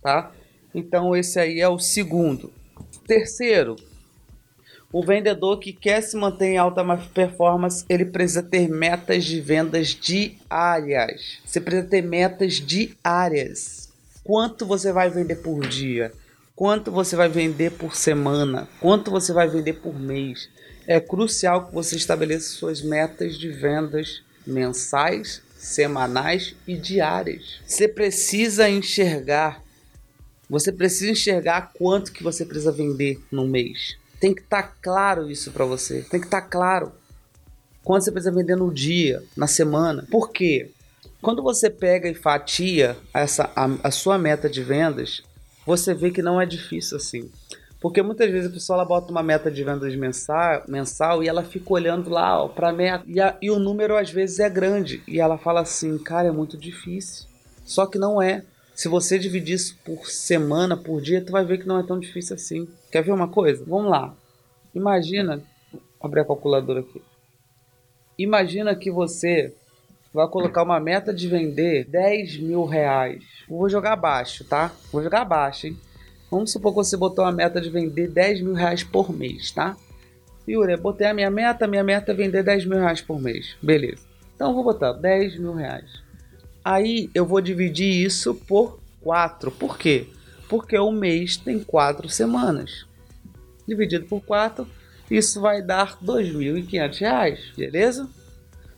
tá? 0.02 0.32
Então 0.74 1.16
esse 1.16 1.40
aí 1.40 1.60
é 1.60 1.70
o 1.70 1.78
segundo. 1.78 2.52
Terceiro, 3.06 3.76
o 4.92 5.06
vendedor 5.06 5.60
que 5.60 5.72
quer 5.72 6.02
se 6.02 6.18
manter 6.18 6.48
em 6.48 6.58
alta 6.58 6.84
performance, 7.14 7.86
ele 7.88 8.06
precisa 8.06 8.42
ter 8.42 8.68
metas 8.68 9.24
de 9.24 9.40
vendas 9.40 9.90
diárias. 9.90 11.40
Você 11.46 11.62
precisa 11.62 11.88
ter 11.88 12.02
metas 12.02 12.54
diárias. 12.56 13.94
Quanto 14.24 14.66
você 14.66 14.92
vai 14.92 15.10
vender 15.10 15.36
por 15.38 15.68
dia? 15.68 16.12
Quanto 16.56 16.92
você 16.92 17.16
vai 17.16 17.30
vender 17.30 17.72
por 17.74 17.96
semana? 17.96 18.68
Quanto 18.80 19.12
você 19.12 19.32
vai 19.32 19.48
vender 19.48 19.74
por 19.74 20.00
mês? 20.00 20.50
é 20.88 21.00
crucial 21.00 21.68
que 21.68 21.74
você 21.74 21.96
estabeleça 21.96 22.50
suas 22.50 22.82
metas 22.82 23.38
de 23.38 23.50
vendas 23.50 24.23
mensais, 24.46 25.42
semanais 25.58 26.56
e 26.68 26.76
diárias. 26.76 27.62
Você 27.66 27.88
precisa 27.88 28.70
enxergar, 28.70 29.64
você 30.50 30.72
precisa 30.72 31.12
enxergar 31.12 31.72
quanto 31.74 32.12
que 32.12 32.24
você 32.24 32.46
precisa 32.46 32.72
vender 32.72 33.20
no 33.32 33.48
mês. 33.48 33.96
Tem 34.20 34.34
que 34.34 34.42
estar 34.42 34.64
tá 34.64 34.74
claro 34.82 35.30
isso 35.30 35.52
para 35.52 35.66
você. 35.66 36.02
Tem 36.10 36.20
que 36.20 36.28
estar 36.28 36.42
tá 36.42 36.48
claro 36.48 36.92
quanto 37.84 38.04
você 38.04 38.12
precisa 38.12 38.34
vender 38.34 38.56
no 38.56 38.74
dia, 38.74 39.24
na 39.36 39.48
semana. 39.48 40.08
Por 40.10 40.32
quê? 40.32 40.70
Quando 41.22 41.42
você 41.42 41.70
pega 41.70 42.10
e 42.10 42.14
fatia 42.14 42.98
essa 43.14 43.50
a, 43.56 43.70
a 43.84 43.92
sua 43.92 44.18
meta 44.18 44.50
de 44.50 44.62
vendas, 44.62 45.22
você 45.66 45.94
vê 45.94 46.12
que 46.12 46.22
não 46.22 46.40
é 46.40 46.46
difícil 46.46 46.98
assim. 46.98 47.32
Porque 47.84 48.02
muitas 48.02 48.32
vezes 48.32 48.50
a 48.50 48.54
pessoa 48.54 48.78
ela 48.78 48.86
bota 48.86 49.12
uma 49.12 49.22
meta 49.22 49.52
de 49.52 49.62
vendas 49.62 49.94
mensal, 49.94 50.64
mensal 50.70 51.22
e 51.22 51.28
ela 51.28 51.44
fica 51.44 51.74
olhando 51.74 52.10
lá 52.10 52.48
para 52.48 52.72
meta. 52.72 53.04
E, 53.42 53.52
o 53.52 53.60
número 53.60 53.98
às 53.98 54.10
vezes 54.10 54.40
é 54.40 54.50
grande. 54.50 55.04
E 55.06 55.20
ela 55.20 55.38
fala 55.38 55.60
assim, 55.60 55.98
cara, 55.98 56.30
é 56.30 56.32
muito 56.32 56.58
difícil. 56.58 57.28
Só 57.66 57.86
que 57.86 58.00
não 58.00 58.22
é. 58.22 58.46
Se 58.74 58.88
você 58.88 59.20
dividir 59.20 59.56
isso 59.56 59.78
por 59.84 60.08
semana, 60.08 60.78
por 60.78 61.02
dia, 61.02 61.22
tu 61.22 61.34
vai 61.34 61.44
ver 61.44 61.58
que 61.58 61.68
não 61.68 61.78
é 61.78 61.84
tão 61.84 62.00
difícil 62.00 62.38
assim. 62.38 62.70
Quer 62.90 63.04
ver 63.04 63.12
uma 63.12 63.28
coisa? 63.28 63.66
Vamos 63.68 63.92
lá. 63.92 64.16
Imagina. 64.74 65.44
Abrir 66.00 66.22
a 66.22 66.26
calculadora 66.26 66.80
aqui. 66.80 67.02
Imagina 68.18 68.74
que 68.78 68.90
você 68.90 69.54
vai 70.14 70.30
colocar 70.30 70.64
uma 70.64 70.80
meta 70.80 71.14
de 71.14 71.28
vender 71.28 71.84
10 71.90 72.38
mil 72.38 72.64
reais. 72.64 73.26
Vou 73.50 73.68
jogar 73.68 73.98
baixo, 73.98 74.46
tá? 74.46 74.72
Vou 74.90 75.04
jogar 75.04 75.26
baixo, 75.26 75.68
hein? 75.68 75.78
Vamos 76.34 76.52
supor 76.52 76.72
que 76.72 76.78
você 76.78 76.98
botou 76.98 77.24
uma 77.24 77.32
meta 77.32 77.62
de 77.62 77.70
vender 77.70 78.08
10 78.08 78.42
mil 78.42 78.54
reais 78.54 78.84
por 78.84 79.14
mês, 79.14 79.52
tá? 79.52 79.78
Yuri, 80.50 80.76
botei 80.76 81.06
a 81.06 81.14
minha 81.14 81.30
meta, 81.30 81.68
minha 81.68 81.84
meta 81.84 82.12
é 82.12 82.16
vender 82.16 82.42
10 82.42 82.66
mil 82.66 82.80
reais 82.80 83.02
por 83.02 83.22
mês. 83.22 83.56
Beleza. 83.62 84.02
Então 84.34 84.48
eu 84.48 84.56
vou 84.56 84.64
botar 84.64 84.94
10 84.94 85.38
mil 85.38 85.54
reais. 85.54 86.02
Aí 86.66 87.08
eu 87.14 87.24
vou 87.24 87.40
dividir 87.40 88.04
isso 88.04 88.34
por 88.34 88.80
4. 89.02 89.52
Por 89.52 89.78
quê? 89.78 90.08
Porque 90.50 90.76
o 90.76 90.92
mês 90.92 91.38
tem 91.38 91.60
4 91.60 92.10
semanas. 92.10 92.88
Dividido 93.68 94.08
por 94.08 94.20
4, 94.22 94.68
isso 95.12 95.40
vai 95.40 95.62
dar 95.62 96.00
R$ 96.02 96.04
2.500, 96.04 97.56
beleza? 97.56 98.10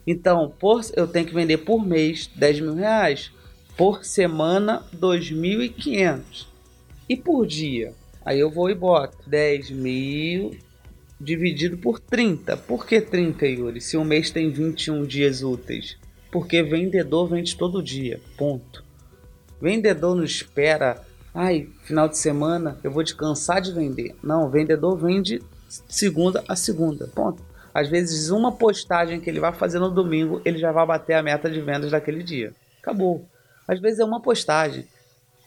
Então, 0.05 0.53
por, 0.59 0.81
eu 0.93 1.07
tenho 1.07 1.25
que 1.25 1.33
vender 1.33 1.59
por 1.59 1.85
mês 1.85 2.29
10 2.35 2.59
mil 2.59 2.73
reais. 2.73 3.31
Por 3.77 4.03
semana, 4.03 4.83
2.500. 4.93 6.53
E 7.07 7.15
por 7.15 7.45
dia? 7.45 7.93
Aí 8.23 8.39
eu 8.39 8.49
vou 8.49 8.69
e 8.69 8.75
boto 8.75 9.17
10 9.27 9.71
mil 9.71 10.57
dividido 11.19 11.77
por 11.77 11.99
30. 11.99 12.57
Por 12.57 12.85
que 12.85 12.99
30, 12.99 13.45
Yuri? 13.45 13.81
Se 13.81 13.97
um 13.97 14.03
mês 14.03 14.31
tem 14.31 14.49
21 14.49 15.03
dias 15.05 15.43
úteis. 15.43 15.97
Porque 16.31 16.63
vendedor 16.63 17.27
vende 17.27 17.55
todo 17.55 17.83
dia. 17.83 18.19
Ponto. 18.37 18.83
Vendedor 19.61 20.15
não 20.15 20.23
espera. 20.23 21.01
Ai, 21.33 21.69
final 21.83 22.09
de 22.09 22.17
semana 22.17 22.79
eu 22.83 22.91
vou 22.91 23.03
descansar 23.03 23.61
de 23.61 23.71
vender. 23.71 24.15
Não, 24.23 24.49
vendedor 24.49 24.97
vende 24.97 25.41
segunda 25.87 26.43
a 26.47 26.55
segunda. 26.55 27.07
Ponto. 27.07 27.43
Às 27.73 27.89
vezes, 27.89 28.29
uma 28.29 28.53
postagem 28.53 29.19
que 29.19 29.29
ele 29.29 29.39
vai 29.39 29.51
fazer 29.51 29.79
no 29.79 29.91
domingo, 29.91 30.41
ele 30.45 30.57
já 30.57 30.71
vai 30.71 30.85
bater 30.85 31.13
a 31.13 31.21
meta 31.21 31.49
de 31.49 31.59
vendas 31.59 31.91
daquele 31.91 32.23
dia. 32.23 32.53
Acabou. 32.81 33.27
Às 33.67 33.81
vezes 33.81 33.99
é 33.99 34.05
uma 34.05 34.21
postagem. 34.21 34.87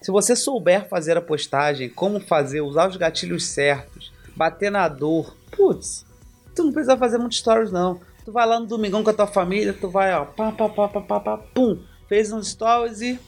Se 0.00 0.12
você 0.12 0.36
souber 0.36 0.88
fazer 0.88 1.16
a 1.16 1.22
postagem, 1.22 1.88
como 1.88 2.20
fazer, 2.20 2.60
usar 2.60 2.88
os 2.88 2.96
gatilhos 2.96 3.46
certos, 3.46 4.12
bater 4.36 4.70
na 4.70 4.88
dor, 4.88 5.36
putz, 5.50 6.06
tu 6.54 6.62
não 6.62 6.72
precisa 6.72 6.96
fazer 6.96 7.18
muitos 7.18 7.38
stories 7.38 7.72
não. 7.72 8.00
Tu 8.24 8.30
vai 8.30 8.46
lá 8.46 8.60
no 8.60 8.66
domingão 8.66 9.02
com 9.02 9.10
a 9.10 9.14
tua 9.14 9.26
família, 9.26 9.72
tu 9.72 9.88
vai, 9.88 10.14
ó, 10.14 10.24
pá, 10.24 10.52
pá, 10.52 10.68
pá, 10.68 10.88
pá, 10.88 11.00
pá, 11.00 11.20
pá 11.20 11.38
pum, 11.38 11.82
fez 12.08 12.30
uns 12.30 12.50
stories 12.50 13.00
e 13.00 13.18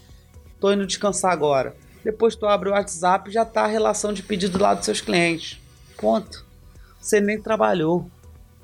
tô 0.61 0.73
indo 0.73 0.87
descansar 0.87 1.33
agora. 1.33 1.75
Depois 2.05 2.37
tu 2.37 2.47
abre 2.47 2.69
o 2.69 2.73
WhatsApp 2.73 3.31
já 3.31 3.45
tá 3.45 3.65
a 3.65 3.67
relação 3.67 4.13
de 4.13 4.23
pedido 4.23 4.59
lá 4.59 4.73
dos 4.73 4.85
seus 4.85 5.01
clientes. 5.01 5.61
Ponto. 5.99 6.47
Você 7.01 7.21
nem 7.21 7.41
trabalhou. 7.41 8.09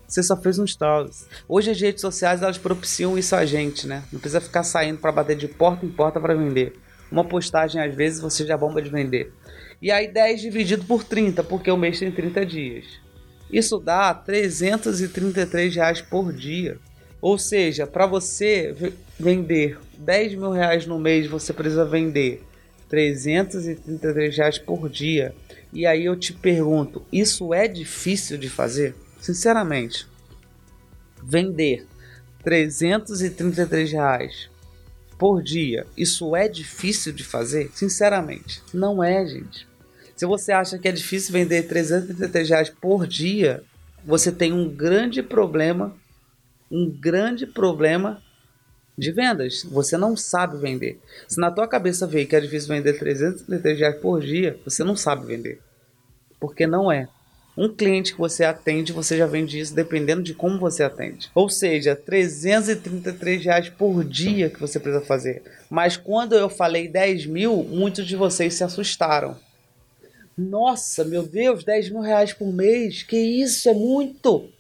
Você 0.07 0.23
só 0.23 0.37
fez 0.37 0.59
um 0.59 0.67
stories. 0.67 1.27
Hoje 1.49 1.73
as 1.73 1.81
redes 1.81 2.01
sociais 2.01 2.41
elas 2.41 2.57
propiciam 2.57 3.19
isso 3.19 3.35
a 3.35 3.45
gente, 3.45 3.87
né? 3.87 4.05
Não 4.13 4.21
precisa 4.21 4.41
ficar 4.41 4.63
saindo 4.63 4.99
para 4.99 5.11
bater 5.11 5.37
de 5.37 5.49
porta 5.49 5.85
em 5.85 5.91
porta 5.91 6.21
para 6.21 6.35
vender. 6.35 6.79
Uma 7.11 7.25
postagem, 7.25 7.81
às 7.81 7.95
vezes, 7.95 8.21
você 8.21 8.47
já 8.47 8.57
bomba 8.57 8.83
de 8.83 8.91
vender. 8.91 9.33
E 9.81 9.91
aí 9.91 10.09
10 10.09 10.41
dividido 10.41 10.85
por 10.85 11.05
30, 11.05 11.45
porque 11.45 11.71
o 11.71 11.77
mês 11.77 11.99
tem 11.99 12.11
30 12.11 12.47
dias. 12.47 12.85
Isso 13.51 13.79
dá 13.79 14.13
333 14.13 15.75
reais 15.75 16.01
por 16.01 16.33
dia. 16.33 16.79
Ou 17.21 17.39
seja, 17.39 17.87
para 17.87 18.07
você 18.07 18.93
vender 19.19 19.79
10 19.99 20.35
mil 20.35 20.51
reais 20.51 20.87
no 20.87 20.99
mês, 20.99 21.27
você 21.27 21.53
precisa 21.53 21.85
vender 21.85 22.43
333 22.89 24.37
reais 24.37 24.59
por 24.59 24.89
dia. 24.89 25.35
E 25.73 25.87
aí 25.87 26.05
eu 26.05 26.17
te 26.17 26.33
pergunto, 26.33 27.05
isso 27.13 27.53
é 27.53 27.69
difícil 27.69 28.39
de 28.39 28.49
fazer? 28.49 28.95
Sinceramente, 29.21 30.07
vender 31.23 31.87
333 32.43 33.93
reais 33.93 34.49
por 35.19 35.43
dia, 35.43 35.87
isso 35.97 36.37
é 36.37 36.49
difícil 36.49 37.13
de 37.13 37.25
fazer? 37.25 37.71
Sinceramente, 37.75 38.63
não 38.73 39.03
é, 39.03 39.27
gente. 39.27 39.67
Se 40.15 40.25
você 40.25 40.53
acha 40.53 40.79
que 40.79 40.89
é 40.89 40.93
difícil 40.93 41.33
vender 41.33 41.65
333 41.65 42.49
reais 42.49 42.71
por 42.71 43.07
dia, 43.07 43.63
você 44.05 44.33
tem 44.33 44.53
um 44.53 44.69
grande 44.69 45.23
problema, 45.23 45.95
um 46.71 46.91
grande 46.91 47.47
problema 47.47 48.23
de 48.97 49.13
vendas. 49.13 49.63
Você 49.65 49.97
não 49.97 50.17
sabe 50.17 50.59
vender. 50.59 51.01
Se 51.29 51.39
na 51.39 51.51
tua 51.51 51.69
cabeça 51.69 52.07
veio 52.07 52.27
que 52.27 52.37
é 52.37 52.41
difícil 52.41 52.69
vender 52.69 52.99
333 52.99 53.79
reais 53.79 54.01
por 54.01 54.21
dia, 54.23 54.59
você 54.65 54.83
não 54.83 54.97
sabe 54.97 55.27
vender. 55.27 55.61
Porque 56.41 56.67
não 56.67 56.91
é. 56.91 57.09
Um 57.57 57.69
cliente 57.69 58.13
que 58.13 58.19
você 58.19 58.45
atende, 58.45 58.93
você 58.93 59.17
já 59.17 59.27
vende 59.27 59.59
isso 59.59 59.75
dependendo 59.75 60.23
de 60.23 60.35
como 60.35 60.59
você 60.59 60.83
atende. 60.83 61.31
Ou 61.35 61.49
seja, 61.49 61.97
333 61.97 63.45
reais 63.45 63.69
por 63.71 64.05
dia 64.05 64.51
que 64.51 64.61
você 64.61 64.79
precisa 64.79 65.03
fazer. 65.03 65.43
Mas 65.71 65.97
quando 65.97 66.35
eu 66.35 66.51
falei 66.51 66.87
10 66.87 67.25
mil, 67.27 67.65
muitos 67.65 68.07
de 68.07 68.15
vocês 68.15 68.55
se 68.55 68.63
assustaram. 68.63 69.37
Nossa, 70.37 71.03
meu 71.03 71.23
Deus, 71.23 71.65
10 71.65 71.89
mil 71.89 72.03
reais 72.03 72.35
por 72.35 72.53
mês? 72.53 73.03
Que 73.03 73.17
isso, 73.17 73.71
é 73.71 73.75
muito! 73.75 74.51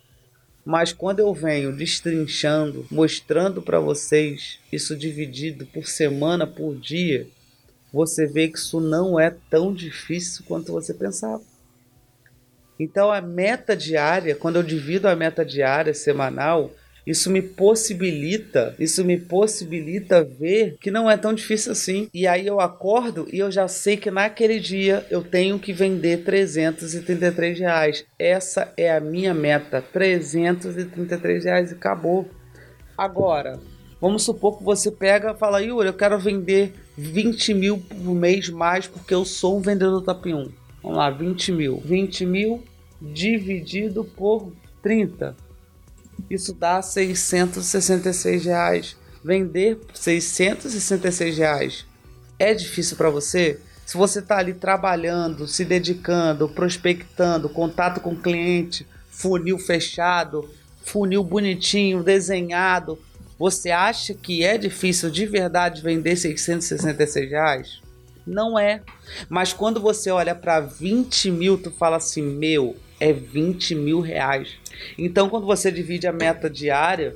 Mas 0.64 0.92
quando 0.92 1.20
eu 1.20 1.32
venho 1.34 1.76
destrinchando, 1.76 2.86
mostrando 2.90 3.60
para 3.60 3.78
vocês 3.78 4.58
isso 4.72 4.96
dividido 4.96 5.66
por 5.66 5.86
semana, 5.86 6.46
por 6.46 6.74
dia, 6.74 7.28
você 7.92 8.26
vê 8.26 8.48
que 8.48 8.58
isso 8.58 8.80
não 8.80 9.20
é 9.20 9.32
tão 9.50 9.72
difícil 9.72 10.44
quanto 10.48 10.72
você 10.72 10.94
pensava. 10.94 11.42
Então 12.78 13.10
a 13.10 13.20
meta 13.20 13.76
diária, 13.76 14.34
quando 14.34 14.56
eu 14.56 14.62
divido 14.62 15.08
a 15.08 15.16
meta 15.16 15.44
diária 15.44 15.94
semanal, 15.94 16.70
isso 17.06 17.30
me 17.30 17.40
possibilita, 17.40 18.74
isso 18.80 19.04
me 19.04 19.16
possibilita 19.16 20.24
ver 20.24 20.76
que 20.80 20.90
não 20.90 21.08
é 21.08 21.16
tão 21.16 21.32
difícil 21.32 21.70
assim. 21.70 22.08
E 22.12 22.26
aí 22.26 22.44
eu 22.46 22.60
acordo 22.60 23.28
e 23.32 23.38
eu 23.38 23.48
já 23.48 23.68
sei 23.68 23.96
que 23.96 24.10
naquele 24.10 24.58
dia 24.58 25.06
eu 25.08 25.22
tenho 25.22 25.56
que 25.56 25.72
vender 25.72 26.24
333 26.24 27.60
reais. 27.60 28.04
Essa 28.18 28.72
é 28.76 28.90
a 28.92 28.98
minha 28.98 29.32
meta, 29.32 29.80
333 29.80 31.44
reais 31.44 31.70
e 31.70 31.74
acabou. 31.74 32.28
Agora, 32.98 33.60
vamos 34.00 34.24
supor 34.24 34.58
que 34.58 34.64
você 34.64 34.90
pega 34.90 35.30
e 35.30 35.38
fala, 35.38 35.62
Yuri, 35.62 35.86
eu 35.86 35.94
quero 35.94 36.18
vender 36.18 36.74
20 36.98 37.54
mil 37.54 37.78
por 37.78 38.14
mês 38.16 38.48
mais 38.48 38.88
porque 38.88 39.14
eu 39.14 39.24
sou 39.24 39.58
um 39.58 39.60
vendedor 39.60 40.02
top 40.02 40.34
1. 40.34 40.65
Vamos 40.86 40.98
lá, 40.98 41.10
20 41.10 41.50
mil. 41.50 41.82
20 41.84 42.24
mil 42.24 42.62
dividido 43.02 44.04
por 44.04 44.52
30. 44.84 45.34
Isso 46.30 46.52
dá 46.54 46.80
666 46.80 48.44
reais. 48.44 48.96
Vender 49.24 49.80
666 49.92 51.38
reais 51.38 51.86
é 52.38 52.54
difícil 52.54 52.96
para 52.96 53.10
você? 53.10 53.58
Se 53.84 53.96
você 53.96 54.20
está 54.20 54.38
ali 54.38 54.54
trabalhando, 54.54 55.48
se 55.48 55.64
dedicando, 55.64 56.48
prospectando, 56.48 57.48
contato 57.48 58.00
com 58.00 58.14
cliente, 58.14 58.86
funil 59.10 59.58
fechado, 59.58 60.48
funil 60.84 61.24
bonitinho, 61.24 62.04
desenhado, 62.04 62.96
você 63.36 63.72
acha 63.72 64.14
que 64.14 64.44
é 64.44 64.56
difícil 64.56 65.10
de 65.10 65.26
verdade 65.26 65.82
vender 65.82 66.14
666 66.14 67.28
reais? 67.28 67.85
Não 68.26 68.58
é. 68.58 68.82
Mas 69.28 69.52
quando 69.52 69.80
você 69.80 70.10
olha 70.10 70.34
para 70.34 70.58
20 70.60 71.30
mil, 71.30 71.56
tu 71.56 71.70
fala 71.70 71.96
assim: 71.96 72.22
meu, 72.22 72.76
é 72.98 73.12
20 73.12 73.74
mil 73.74 74.00
reais. 74.00 74.56
Então, 74.98 75.28
quando 75.28 75.46
você 75.46 75.70
divide 75.70 76.06
a 76.06 76.12
meta 76.12 76.50
diária, 76.50 77.14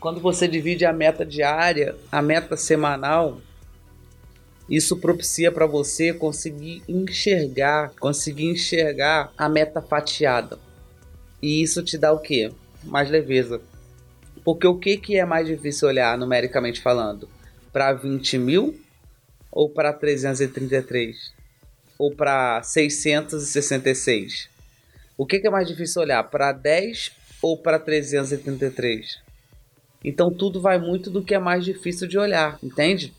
quando 0.00 0.20
você 0.20 0.48
divide 0.48 0.86
a 0.86 0.92
meta 0.92 1.24
diária, 1.26 1.94
a 2.10 2.22
meta 2.22 2.56
semanal, 2.56 3.40
isso 4.68 4.96
propicia 4.96 5.52
para 5.52 5.66
você 5.66 6.12
conseguir 6.12 6.82
enxergar, 6.88 7.90
conseguir 8.00 8.46
enxergar 8.46 9.32
a 9.36 9.48
meta 9.48 9.82
fatiada. 9.82 10.58
E 11.42 11.62
isso 11.62 11.82
te 11.82 11.98
dá 11.98 12.12
o 12.12 12.18
quê? 12.18 12.50
Mais 12.84 13.10
leveza. 13.10 13.60
Porque 14.44 14.66
o 14.66 14.78
que, 14.78 14.96
que 14.96 15.16
é 15.16 15.24
mais 15.24 15.46
difícil 15.46 15.88
olhar 15.88 16.16
numericamente 16.16 16.80
falando? 16.80 17.28
Para 17.72 17.92
20 17.92 18.38
mil 18.38 18.87
ou 19.58 19.68
para 19.68 19.92
333? 19.92 21.32
Ou 21.98 22.14
para 22.14 22.62
666? 22.62 24.48
O 25.16 25.26
que, 25.26 25.40
que 25.40 25.48
é 25.48 25.50
mais 25.50 25.66
difícil 25.66 26.00
olhar? 26.00 26.22
Para 26.22 26.52
10 26.52 27.10
ou 27.42 27.58
para 27.58 27.76
333? 27.80 29.18
Então 30.04 30.32
tudo 30.32 30.60
vai 30.60 30.78
muito 30.78 31.10
do 31.10 31.24
que 31.24 31.34
é 31.34 31.40
mais 31.40 31.64
difícil 31.64 32.06
de 32.06 32.16
olhar, 32.16 32.56
entende? 32.62 33.12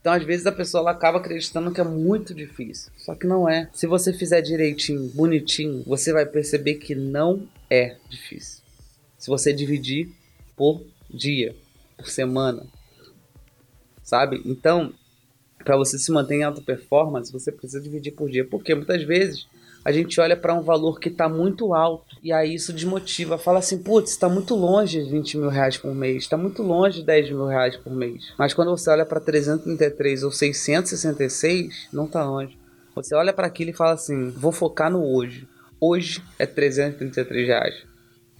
Então, 0.00 0.14
às 0.14 0.22
vezes, 0.22 0.46
a 0.46 0.52
pessoa 0.52 0.80
ela 0.80 0.92
acaba 0.92 1.18
acreditando 1.18 1.72
que 1.72 1.80
é 1.80 1.84
muito 1.84 2.32
difícil. 2.32 2.90
Só 2.96 3.14
que 3.14 3.26
não 3.26 3.46
é. 3.46 3.68
Se 3.74 3.86
você 3.86 4.12
fizer 4.12 4.40
direitinho, 4.40 5.10
bonitinho, 5.12 5.82
você 5.84 6.12
vai 6.12 6.24
perceber 6.24 6.76
que 6.76 6.94
não 6.94 7.46
é 7.68 7.96
difícil. 8.08 8.62
Se 9.18 9.28
você 9.28 9.52
dividir 9.52 10.08
por 10.56 10.82
dia, 11.10 11.54
por 11.96 12.08
semana, 12.08 12.64
sabe? 14.02 14.40
Então, 14.46 14.94
para 15.68 15.76
você 15.76 15.98
se 15.98 16.10
manter 16.10 16.36
em 16.36 16.44
alta 16.44 16.62
performance, 16.62 17.30
você 17.30 17.52
precisa 17.52 17.78
dividir 17.78 18.12
por 18.12 18.30
dia. 18.30 18.42
Porque 18.42 18.74
muitas 18.74 19.02
vezes 19.02 19.46
a 19.84 19.92
gente 19.92 20.18
olha 20.18 20.34
para 20.34 20.54
um 20.54 20.62
valor 20.62 20.98
que 20.98 21.10
está 21.10 21.28
muito 21.28 21.74
alto 21.74 22.16
e 22.22 22.32
aí 22.32 22.54
isso 22.54 22.72
desmotiva. 22.72 23.36
Fala 23.36 23.58
assim, 23.58 23.76
putz, 23.76 24.12
está 24.12 24.30
muito 24.30 24.54
longe 24.54 25.04
de 25.04 25.10
20 25.10 25.36
mil 25.36 25.50
reais 25.50 25.76
por 25.76 25.94
mês, 25.94 26.22
está 26.22 26.38
muito 26.38 26.62
longe 26.62 27.00
de 27.00 27.04
10 27.04 27.32
mil 27.32 27.44
reais 27.44 27.76
por 27.76 27.92
mês. 27.92 28.32
Mas 28.38 28.54
quando 28.54 28.70
você 28.70 28.88
olha 28.88 29.04
para 29.04 29.20
333 29.20 30.22
ou 30.22 30.32
666, 30.32 31.88
não 31.92 32.06
está 32.06 32.24
longe. 32.24 32.56
Você 32.94 33.14
olha 33.14 33.34
para 33.34 33.46
aquilo 33.46 33.68
e 33.68 33.74
fala 33.74 33.92
assim, 33.92 34.30
vou 34.30 34.52
focar 34.52 34.90
no 34.90 35.04
hoje. 35.04 35.46
Hoje 35.78 36.24
é 36.38 36.46
333 36.46 37.46
reais. 37.46 37.74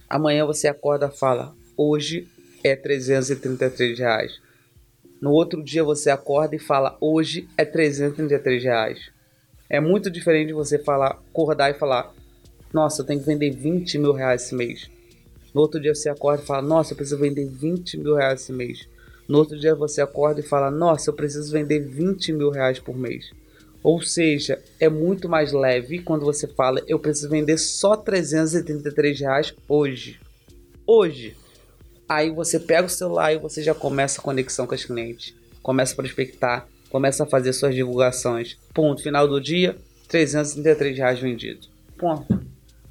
Amanhã 0.09 0.47
você 0.47 0.67
acorda 0.67 1.11
e 1.13 1.15
fala, 1.15 1.53
hoje 1.77 2.27
é 2.63 2.75
333 2.75 3.99
reais. 3.99 4.48
No 5.21 5.31
outro 5.31 5.61
dia 5.61 5.83
você 5.83 6.09
acorda 6.09 6.55
e 6.55 6.59
fala, 6.59 6.97
hoje 7.01 7.47
é 7.57 7.65
333 7.65 8.63
reais. 8.63 8.99
É 9.69 9.79
muito 9.79 10.09
diferente 10.09 10.47
de 10.47 10.53
você 10.53 10.79
falar, 10.79 11.21
acordar 11.29 11.69
e 11.69 11.75
falar: 11.75 12.11
Nossa, 12.73 13.01
eu 13.01 13.05
tenho 13.05 13.19
que 13.19 13.25
vender 13.25 13.51
20 13.51 13.97
mil 13.99 14.13
reais 14.13 14.43
esse 14.43 14.55
mês. 14.55 14.89
No 15.53 15.61
outro 15.61 15.79
dia 15.79 15.93
você 15.93 16.09
acorda 16.09 16.41
e 16.41 16.45
fala: 16.45 16.61
Nossa, 16.61 16.93
eu 16.93 16.97
preciso 16.97 17.19
vender 17.19 17.45
20 17.45 17.97
mil 17.97 18.15
reais 18.15 18.41
esse 18.41 18.51
mês. 18.51 18.87
No 19.27 19.37
outro 19.37 19.59
dia 19.59 19.75
você 19.75 20.01
acorda 20.01 20.39
e 20.39 20.43
fala: 20.43 20.71
Nossa, 20.71 21.09
eu 21.09 21.13
preciso 21.13 21.51
vender 21.51 21.81
20 21.81 22.33
mil 22.33 22.49
reais 22.49 22.79
por 22.79 22.97
mês. 22.97 23.31
Ou 23.83 24.01
seja, 24.01 24.59
é 24.79 24.89
muito 24.89 25.29
mais 25.29 25.51
leve 25.51 25.99
quando 25.99 26.25
você 26.25 26.47
fala: 26.47 26.81
Eu 26.87 26.97
preciso 26.97 27.29
vender 27.29 27.57
só 27.57 27.95
333 27.95 29.19
reais 29.19 29.53
hoje. 29.67 30.19
Hoje. 30.87 31.35
Aí 32.09 32.31
você 32.31 32.59
pega 32.59 32.87
o 32.87 32.89
celular 32.89 33.31
e 33.31 33.37
você 33.37 33.63
já 33.63 33.75
começa 33.75 34.19
a 34.19 34.23
conexão 34.23 34.65
com 34.65 34.75
os 34.75 34.83
clientes. 34.83 35.33
Começa 35.61 35.93
a 35.93 35.95
prospectar 35.95 36.67
começa 36.89 37.23
a 37.23 37.27
fazer 37.27 37.53
suas 37.53 37.73
divulgações. 37.73 38.57
Ponto. 38.73 39.01
Final 39.01 39.27
do 39.27 39.39
dia, 39.39 39.77
333 40.07 40.97
reais 40.97 41.19
vendidos. 41.19 41.69
Ponto. 41.97 42.41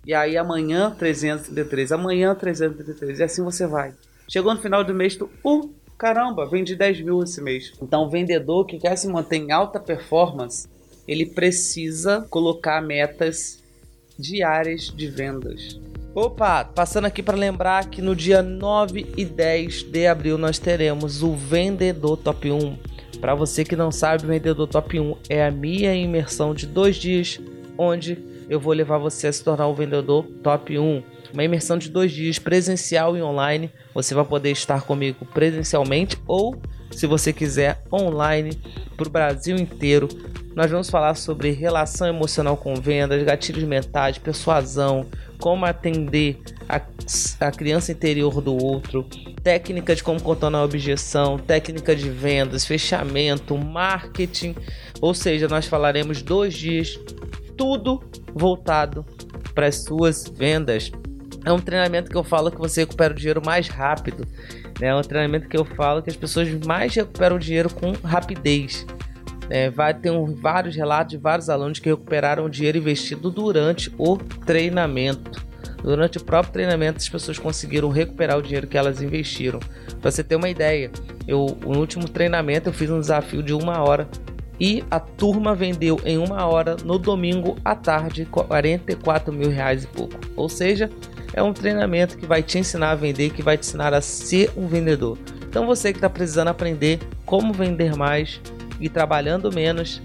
E 0.07 0.15
aí 0.15 0.37
amanhã 0.39 0.91
333, 0.91 1.93
amanhã 1.93 2.35
333. 2.35 3.19
E 3.19 3.23
assim 3.23 3.43
você 3.43 3.67
vai. 3.67 3.93
Chegou 4.29 4.55
no 4.55 4.61
final 4.61 4.85
do 4.85 4.95
mês, 4.95 5.17
tu, 5.17 5.29
uh, 5.45 5.71
caramba, 5.99 6.47
vendi 6.47 6.75
10 6.77 7.01
mil 7.03 7.23
esse 7.23 7.43
mês. 7.43 7.73
Então 7.83 8.05
o 8.05 8.11
vendedor 8.11 8.65
que 8.65 8.78
quer 8.78 8.97
se 8.97 9.09
manter 9.09 9.37
em 9.37 9.52
alta 9.52 9.81
performance, 9.81 10.69
ele 11.07 11.26
precisa 11.26 12.26
colocar 12.31 12.81
metas 12.81 13.63
diárias 14.19 14.93
de 14.95 15.07
vendas. 15.07 15.81
Opa, 16.15 16.65
passando 16.65 17.04
aqui 17.04 17.23
para 17.23 17.37
lembrar 17.37 17.89
que 17.91 18.02
no 18.02 18.17
dia 18.17 18.43
9 18.43 19.07
e 19.17 19.25
10 19.25 19.85
de 19.85 20.07
abril 20.07 20.37
nós 20.37 20.59
teremos 20.59 21.23
o 21.23 21.35
Vendedor 21.35 22.17
Top 22.17 22.50
1 22.50 22.99
para 23.21 23.35
você 23.35 23.65
que 23.65 23.75
não 23.75 23.91
sabe, 23.91 24.25
o 24.25 24.28
Vendedor 24.28 24.67
Top 24.69 24.99
1 24.99 25.17
é 25.28 25.45
a 25.45 25.50
minha 25.50 25.93
imersão 25.95 26.54
de 26.54 26.67
dois 26.67 26.97
dias, 26.97 27.41
onde 27.76 28.19
eu 28.49 28.61
vou 28.61 28.73
levar 28.73 28.99
você 28.99 29.26
a 29.26 29.33
se 29.33 29.43
tornar 29.43 29.67
o 29.67 29.75
vendedor 29.75 30.25
Top 30.43 30.78
1. 30.78 31.02
Uma 31.35 31.45
imersão 31.45 31.76
de 31.76 31.91
dois 31.91 32.13
dias, 32.13 32.39
presencial 32.39 33.17
e 33.17 33.23
online. 33.23 33.71
Você 33.93 34.15
vai 34.15 34.25
poder 34.25 34.50
estar 34.52 34.83
comigo 34.83 35.26
presencialmente 35.26 36.17
ou, 36.26 36.57
se 36.93 37.07
você 37.07 37.33
quiser, 37.33 37.83
online 37.93 38.59
para 38.97 39.09
o 39.09 39.11
Brasil 39.11 39.57
inteiro. 39.57 40.09
Nós 40.58 40.73
vamos 40.73 40.90
falar 40.90 41.14
sobre 41.14 41.52
relação 41.52 42.08
emocional 42.08 42.56
com 42.56 42.75
vendas, 42.75 43.23
gatilhos 43.23 43.62
mentais, 43.62 44.18
persuasão, 44.18 45.06
como 45.38 45.64
atender 45.64 46.40
a, 46.68 46.80
a 47.47 47.52
criança 47.52 47.92
interior 47.92 48.40
do 48.40 48.60
outro, 48.60 49.06
técnica 49.40 49.94
de 49.94 50.02
como 50.02 50.21
contornar 50.21 50.58
a 50.58 50.64
objeção, 50.64 51.38
técnica 51.38 51.94
de 51.94 52.10
vendas, 52.10 52.66
fechamento, 52.66 53.56
marketing. 53.56 54.56
Ou 55.00 55.14
seja, 55.14 55.47
nós 55.47 55.64
falaremos 55.66 56.23
dois 56.23 56.54
dias, 56.54 56.99
tudo 57.56 58.02
voltado 58.34 59.06
para 59.54 59.68
as 59.68 59.84
suas 59.84 60.26
vendas. 60.26 60.90
É 61.44 61.52
um 61.52 61.60
treinamento 61.60 62.10
que 62.10 62.16
eu 62.16 62.25
falo 62.25 62.50
que 62.50 62.58
você 62.58 62.80
recupera 62.80 63.14
o 63.14 63.16
dinheiro 63.16 63.40
mais 63.47 63.68
rápido. 63.68 64.26
Né? 64.80 64.88
É 64.88 64.94
um 64.97 65.02
treinamento 65.02 65.49
que 65.49 65.56
eu 65.56 65.64
falo 65.64 66.02
que 66.02 66.10
as 66.10 66.16
pessoas 66.16 66.52
mais 66.66 66.92
recuperam 66.97 67.36
o 67.36 67.38
dinheiro 67.38 67.73
com 67.73 67.92
rapidez. 67.92 68.84
É, 69.50 69.71
vai 69.71 69.95
ter 69.95 70.11
um, 70.11 70.34
vários 70.34 70.76
relatos 70.76 71.13
de 71.13 71.19
vários 71.19 71.49
alunos 71.49 71.78
que 71.78 71.89
recuperaram 71.89 72.45
o 72.45 72.50
dinheiro 72.50 72.78
investido 72.78 73.30
durante 73.30 73.93
o 73.99 74.17
treinamento. 74.17 75.47
Durante 75.82 76.19
o 76.19 76.25
próprio 76.25 76.52
treinamento, 76.52 76.99
as 76.99 77.08
pessoas 77.08 77.39
conseguiram 77.39 77.89
recuperar 77.89 78.37
o 78.37 78.43
dinheiro 78.43 78.67
que 78.67 78.76
elas 78.76 79.00
investiram. 79.00 79.61
Para 80.00 80.11
você 80.11 80.25
ter 80.25 80.37
uma 80.37 80.49
ideia, 80.49 80.91
eu, 81.26 81.56
no 81.63 81.78
último 81.78 82.08
treinamento 82.08 82.69
eu 82.69 82.73
fiz 82.73 82.91
um 82.91 83.00
desafio 83.00 83.43
de 83.43 83.54
uma 83.54 83.82
hora 83.82 84.08
e 84.61 84.84
a 84.91 84.99
turma 84.99 85.54
vendeu 85.54 86.00
em 86.04 86.19
uma 86.19 86.45
hora 86.47 86.76
no 86.84 86.99
domingo 86.99 87.56
à 87.65 87.76
tarde 87.76 88.25
44 88.26 89.32
mil 89.32 89.50
reais 89.50 89.84
e 89.84 89.87
pouco. 89.87 90.19
Ou 90.34 90.49
seja, 90.49 90.91
é 91.32 91.43
um 91.43 91.52
treinamento 91.52 92.17
que 92.17 92.26
vai 92.26 92.43
te 92.43 92.58
ensinar 92.58 92.91
a 92.91 92.95
vender, 92.97 93.30
que 93.30 93.43
vai 93.43 93.56
te 93.56 93.67
ensinar 93.67 93.95
a 93.95 94.00
ser 94.00 94.50
um 94.56 94.67
vendedor. 94.67 95.17
Então 95.49 95.67
você 95.67 95.93
que 95.93 95.99
está 95.99 96.11
precisando 96.11 96.49
aprender 96.49 96.99
como 97.25 97.52
vender 97.52 97.97
mais 97.97 98.41
e 98.80 98.88
trabalhando 98.88 99.52
menos, 99.52 100.00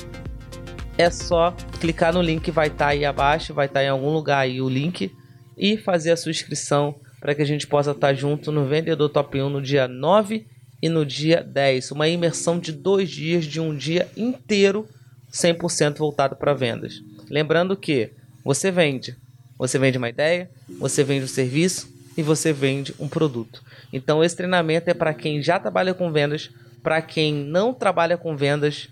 é 0.98 1.10
só 1.10 1.52
clicar 1.80 2.14
no 2.14 2.22
link 2.22 2.44
que 2.44 2.52
vai 2.52 2.68
estar 2.68 2.86
tá 2.86 2.92
aí 2.92 3.06
abaixo, 3.06 3.54
vai 3.54 3.66
estar 3.66 3.80
tá 3.80 3.86
em 3.86 3.90
algum 3.90 4.12
lugar 4.12 4.40
aí 4.40 4.62
o 4.62 4.70
link 4.70 5.12
e 5.58 5.78
fazer 5.78 6.12
a 6.12 6.18
sua 6.18 6.32
inscrição 6.32 6.96
para 7.20 7.34
que 7.34 7.42
a 7.42 7.46
gente 7.46 7.68
possa 7.68 7.92
estar 7.92 8.08
tá 8.08 8.14
junto 8.14 8.52
no 8.52 8.66
Vendedor 8.66 9.10
Top 9.10 9.40
1 9.40 9.50
no 9.50 9.62
dia 9.62 9.88
9 9.88 10.46
e 10.82 10.90
no 10.90 11.06
dia 11.06 11.42
10. 11.42 11.92
Uma 11.92 12.08
imersão 12.08 12.60
de 12.60 12.72
dois 12.72 13.10
dias, 13.10 13.46
de 13.46 13.60
um 13.62 13.76
dia 13.76 14.08
inteiro, 14.18 14.88
100% 15.32 15.98
voltado 15.98 16.36
para 16.36 16.54
vendas. 16.54 17.02
Lembrando 17.30 17.78
que 17.78 18.12
você 18.44 18.70
vende. 18.70 19.16
Você 19.58 19.80
vende 19.80 19.98
uma 19.98 20.10
ideia, 20.10 20.50
você 20.78 21.04
vende 21.04 21.24
um 21.24 21.28
serviço 21.28 21.88
e 22.18 22.22
você 22.22 22.52
vende 22.52 22.94
um 23.00 23.08
produto. 23.08 23.64
Então 23.92 24.24
esse 24.24 24.36
treinamento 24.36 24.90
é 24.90 24.94
para 24.94 25.14
quem 25.14 25.42
já 25.42 25.58
trabalha 25.58 25.94
com 25.94 26.12
vendas, 26.12 26.50
para 26.84 27.02
quem 27.02 27.34
não 27.34 27.74
trabalha 27.74 28.18
com 28.18 28.36
vendas, 28.36 28.90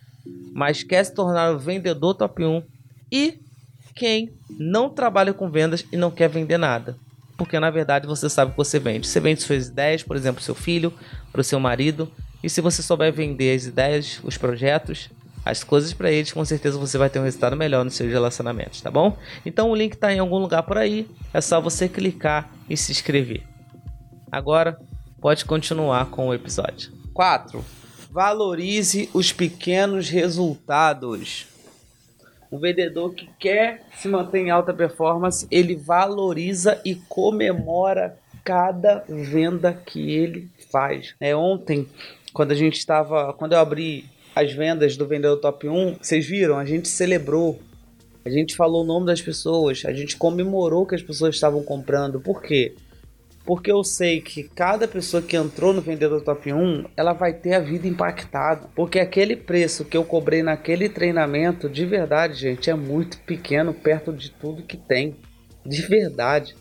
mas 0.53 0.81
quer 0.81 1.03
se 1.03 1.13
tornar 1.13 1.51
o 1.53 1.59
vendedor 1.59 2.15
top 2.15 2.43
1 2.43 2.63
e 3.11 3.39
quem 3.93 4.33
não 4.49 4.89
trabalha 4.89 5.33
com 5.33 5.51
vendas 5.51 5.85
e 5.91 5.97
não 5.97 6.09
quer 6.09 6.29
vender 6.29 6.57
nada. 6.57 6.95
Porque 7.37 7.59
na 7.59 7.69
verdade 7.69 8.07
você 8.07 8.29
sabe 8.29 8.51
que 8.51 8.57
você 8.57 8.79
vende. 8.79 9.07
Você 9.07 9.19
vende 9.19 9.41
suas 9.41 9.67
ideias, 9.67 10.03
por 10.03 10.15
exemplo, 10.15 10.41
seu 10.41 10.55
filho, 10.55 10.93
para 11.31 11.41
o 11.41 11.43
seu 11.43 11.59
marido. 11.59 12.09
E 12.41 12.49
se 12.49 12.61
você 12.61 12.81
souber 12.81 13.11
vender 13.11 13.55
as 13.55 13.65
ideias, 13.65 14.21
os 14.23 14.37
projetos, 14.37 15.09
as 15.43 15.63
coisas 15.63 15.91
para 15.91 16.11
eles, 16.11 16.31
com 16.31 16.45
certeza 16.45 16.77
você 16.77 16.97
vai 16.97 17.09
ter 17.09 17.19
um 17.19 17.23
resultado 17.23 17.55
melhor 17.55 17.83
nos 17.83 17.95
seus 17.95 18.11
relacionamentos, 18.11 18.79
tá 18.81 18.91
bom? 18.91 19.17
Então 19.45 19.69
o 19.69 19.75
link 19.75 19.93
está 19.93 20.13
em 20.13 20.19
algum 20.19 20.37
lugar 20.37 20.63
por 20.63 20.77
aí, 20.77 21.07
é 21.33 21.41
só 21.41 21.59
você 21.59 21.89
clicar 21.89 22.49
e 22.69 22.77
se 22.77 22.91
inscrever. 22.91 23.43
Agora 24.31 24.79
pode 25.19 25.43
continuar 25.45 26.05
com 26.07 26.27
o 26.27 26.33
episódio. 26.33 27.00
4. 27.21 27.63
Valorize 28.09 29.07
os 29.13 29.31
pequenos 29.31 30.09
resultados. 30.09 31.45
O 32.49 32.57
vendedor 32.57 33.13
que 33.13 33.29
quer 33.37 33.83
se 33.95 34.07
manter 34.07 34.39
em 34.39 34.49
alta 34.49 34.73
performance, 34.73 35.47
ele 35.51 35.75
valoriza 35.75 36.81
e 36.83 36.95
comemora 36.95 38.17
cada 38.43 39.05
venda 39.07 39.71
que 39.71 40.15
ele 40.15 40.49
faz. 40.71 41.13
É, 41.19 41.35
ontem, 41.35 41.87
quando 42.33 42.53
a 42.53 42.55
gente 42.55 42.79
estava, 42.79 43.31
quando 43.33 43.53
eu 43.53 43.59
abri 43.59 44.05
as 44.35 44.51
vendas 44.51 44.97
do 44.97 45.05
vendedor 45.05 45.37
top 45.37 45.69
1, 45.69 45.97
vocês 46.01 46.25
viram? 46.25 46.57
A 46.57 46.65
gente 46.65 46.87
celebrou. 46.87 47.61
A 48.25 48.31
gente 48.31 48.55
falou 48.55 48.81
o 48.83 48.87
nome 48.87 49.05
das 49.05 49.21
pessoas, 49.21 49.83
a 49.85 49.93
gente 49.93 50.17
comemorou 50.17 50.87
que 50.87 50.95
as 50.95 51.03
pessoas 51.03 51.35
estavam 51.35 51.61
comprando. 51.61 52.19
Por 52.19 52.41
quê? 52.41 52.73
Porque 53.51 53.69
eu 53.69 53.83
sei 53.83 54.21
que 54.21 54.43
cada 54.43 54.87
pessoa 54.87 55.21
que 55.21 55.35
entrou 55.35 55.73
no 55.73 55.81
Vendedor 55.81 56.21
Top 56.21 56.53
1, 56.53 56.85
ela 56.95 57.11
vai 57.11 57.33
ter 57.33 57.53
a 57.53 57.59
vida 57.59 57.85
impactada. 57.85 58.69
Porque 58.73 58.97
aquele 58.97 59.35
preço 59.35 59.83
que 59.83 59.97
eu 59.97 60.05
cobrei 60.05 60.41
naquele 60.41 60.87
treinamento, 60.87 61.67
de 61.67 61.85
verdade, 61.85 62.35
gente, 62.35 62.69
é 62.69 62.73
muito 62.73 63.17
pequeno 63.19 63.73
perto 63.73 64.13
de 64.13 64.31
tudo 64.31 64.63
que 64.63 64.77
tem. 64.77 65.17
De 65.65 65.81
verdade. 65.81 66.55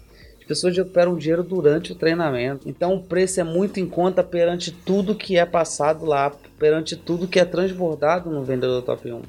pessoas 0.49 0.77
recuperam 0.77 1.17
dinheiro 1.17 1.45
durante 1.45 1.93
o 1.93 1.95
treinamento. 1.95 2.69
Então 2.69 2.97
o 2.97 3.05
preço 3.05 3.41
é 3.41 3.45
muito 3.45 3.79
em 3.79 3.87
conta 3.87 4.25
perante 4.25 4.73
tudo 4.73 5.15
que 5.15 5.39
é 5.39 5.47
passado 5.47 6.05
lá, 6.05 6.33
perante 6.59 6.97
tudo 6.97 7.29
que 7.29 7.39
é 7.39 7.45
transbordado 7.45 8.29
no 8.33 8.43
vendedor 8.43 8.83
top 8.83 9.13
1. 9.13 9.23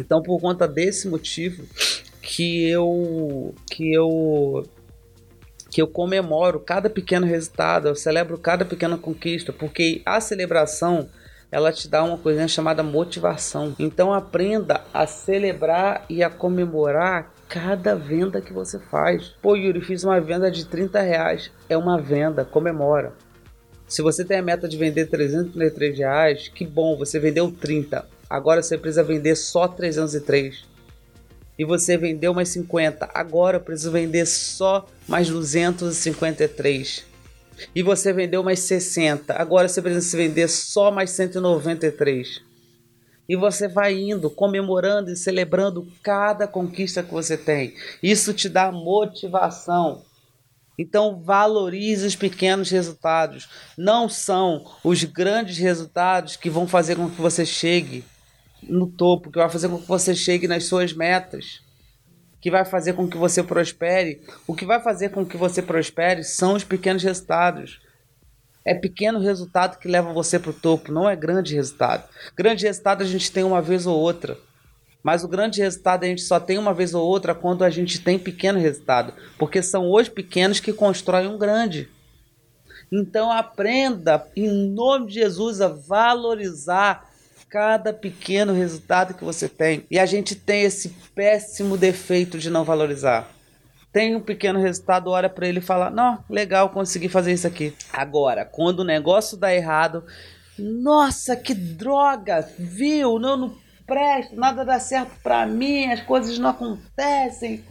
Então 0.00 0.22
por 0.22 0.40
conta 0.40 0.66
desse 0.66 1.06
motivo 1.06 1.66
que 2.22 2.66
eu 2.66 3.54
que 3.70 3.92
eu 3.92 4.64
que 5.72 5.80
eu 5.80 5.88
comemoro 5.88 6.60
cada 6.60 6.90
pequeno 6.90 7.26
resultado, 7.26 7.88
eu 7.88 7.94
celebro 7.94 8.36
cada 8.36 8.62
pequena 8.62 8.98
conquista, 8.98 9.54
porque 9.54 10.02
a 10.04 10.20
celebração 10.20 11.08
ela 11.50 11.72
te 11.72 11.88
dá 11.88 12.04
uma 12.04 12.18
coisinha 12.18 12.46
chamada 12.46 12.82
motivação. 12.82 13.74
Então 13.78 14.12
aprenda 14.12 14.82
a 14.92 15.06
celebrar 15.06 16.04
e 16.10 16.22
a 16.22 16.28
comemorar 16.28 17.32
cada 17.48 17.94
venda 17.94 18.42
que 18.42 18.52
você 18.52 18.78
faz. 18.78 19.34
Pô, 19.40 19.56
Yuri, 19.56 19.80
fiz 19.80 20.04
uma 20.04 20.20
venda 20.20 20.50
de 20.50 20.66
30 20.66 21.00
reais. 21.00 21.50
É 21.70 21.76
uma 21.76 21.98
venda, 21.98 22.44
comemora. 22.44 23.14
Se 23.88 24.02
você 24.02 24.26
tem 24.26 24.38
a 24.38 24.42
meta 24.42 24.68
de 24.68 24.76
vender 24.76 25.06
333 25.06 25.98
reais, 25.98 26.48
que 26.48 26.66
bom, 26.66 26.98
você 26.98 27.18
vendeu 27.18 27.50
30. 27.50 28.06
Agora 28.28 28.62
você 28.62 28.76
precisa 28.76 29.02
vender 29.02 29.36
só 29.36 29.66
303 29.66 30.71
e 31.58 31.64
você 31.64 31.96
vendeu 31.96 32.32
mais 32.32 32.48
50. 32.50 33.10
Agora 33.12 33.58
eu 33.58 33.60
preciso 33.60 33.90
vender 33.90 34.26
só 34.26 34.88
mais 35.06 35.28
253. 35.28 37.04
E 37.74 37.82
você 37.82 38.12
vendeu 38.12 38.42
mais 38.42 38.60
60. 38.60 39.34
Agora 39.34 39.68
você 39.68 39.82
precisa 39.82 40.16
vender 40.16 40.48
só 40.48 40.90
mais 40.90 41.10
193. 41.10 42.40
E 43.28 43.36
você 43.36 43.68
vai 43.68 43.94
indo, 43.94 44.28
comemorando 44.28 45.10
e 45.10 45.16
celebrando 45.16 45.86
cada 46.02 46.46
conquista 46.46 47.02
que 47.02 47.12
você 47.12 47.36
tem. 47.36 47.74
Isso 48.02 48.32
te 48.32 48.48
dá 48.48 48.72
motivação. 48.72 50.02
Então 50.78 51.22
valorize 51.22 52.06
os 52.06 52.16
pequenos 52.16 52.70
resultados. 52.70 53.48
Não 53.76 54.08
são 54.08 54.64
os 54.82 55.04
grandes 55.04 55.58
resultados 55.58 56.36
que 56.36 56.50
vão 56.50 56.66
fazer 56.66 56.96
com 56.96 57.08
que 57.08 57.20
você 57.20 57.46
chegue 57.46 58.04
no 58.62 58.86
topo, 58.86 59.30
que 59.30 59.38
vai 59.38 59.48
fazer 59.48 59.68
com 59.68 59.78
que 59.78 59.88
você 59.88 60.14
chegue 60.14 60.46
nas 60.46 60.64
suas 60.64 60.92
metas, 60.92 61.60
que 62.40 62.50
vai 62.50 62.64
fazer 62.64 62.94
com 62.94 63.08
que 63.08 63.16
você 63.16 63.42
prospere. 63.42 64.22
O 64.46 64.54
que 64.54 64.66
vai 64.66 64.80
fazer 64.80 65.10
com 65.10 65.24
que 65.24 65.36
você 65.36 65.62
prospere 65.62 66.24
são 66.24 66.54
os 66.54 66.64
pequenos 66.64 67.02
resultados. 67.02 67.80
É 68.64 68.74
pequeno 68.74 69.18
resultado 69.18 69.78
que 69.78 69.88
leva 69.88 70.12
você 70.12 70.38
para 70.38 70.50
o 70.50 70.54
topo, 70.54 70.92
não 70.92 71.08
é 71.08 71.16
grande 71.16 71.54
resultado. 71.54 72.08
Grande 72.36 72.66
resultado 72.66 73.02
a 73.02 73.06
gente 73.06 73.30
tem 73.30 73.42
uma 73.42 73.60
vez 73.60 73.86
ou 73.86 73.98
outra. 73.98 74.36
Mas 75.02 75.24
o 75.24 75.28
grande 75.28 75.60
resultado 75.60 76.04
a 76.04 76.06
gente 76.06 76.22
só 76.22 76.38
tem 76.38 76.58
uma 76.58 76.72
vez 76.72 76.94
ou 76.94 77.04
outra 77.04 77.34
quando 77.34 77.64
a 77.64 77.70
gente 77.70 78.00
tem 78.00 78.18
pequeno 78.18 78.60
resultado. 78.60 79.12
Porque 79.36 79.62
são 79.62 79.90
os 79.92 80.08
pequenos 80.08 80.60
que 80.60 80.72
constroem 80.72 81.26
um 81.26 81.38
grande. 81.38 81.88
Então 82.90 83.32
aprenda, 83.32 84.26
em 84.36 84.48
nome 84.48 85.06
de 85.08 85.14
Jesus, 85.14 85.60
a 85.60 85.68
valorizar 85.68 87.10
cada 87.52 87.92
pequeno 87.92 88.54
resultado 88.54 89.12
que 89.12 89.22
você 89.22 89.46
tem. 89.46 89.84
E 89.90 89.98
a 89.98 90.06
gente 90.06 90.34
tem 90.34 90.62
esse 90.62 90.88
péssimo 91.14 91.76
defeito 91.76 92.38
de 92.38 92.48
não 92.48 92.64
valorizar. 92.64 93.28
Tem 93.92 94.16
um 94.16 94.20
pequeno 94.22 94.58
resultado, 94.58 95.10
olha 95.10 95.28
para 95.28 95.46
ele 95.46 95.58
e 95.58 95.62
fala: 95.62 95.90
Não, 95.90 96.24
legal, 96.30 96.70
consegui 96.70 97.10
fazer 97.10 97.34
isso 97.34 97.46
aqui. 97.46 97.74
Agora, 97.92 98.46
quando 98.46 98.80
o 98.80 98.84
negócio 98.84 99.36
dá 99.36 99.54
errado, 99.54 100.02
nossa, 100.58 101.36
que 101.36 101.52
droga, 101.52 102.40
viu? 102.58 103.18
Não, 103.18 103.36
não 103.36 103.54
presta, 103.86 104.34
nada 104.34 104.64
dá 104.64 104.80
certo 104.80 105.12
para 105.22 105.44
mim, 105.44 105.92
as 105.92 106.00
coisas 106.00 106.38
não 106.38 106.48
acontecem 106.48 107.62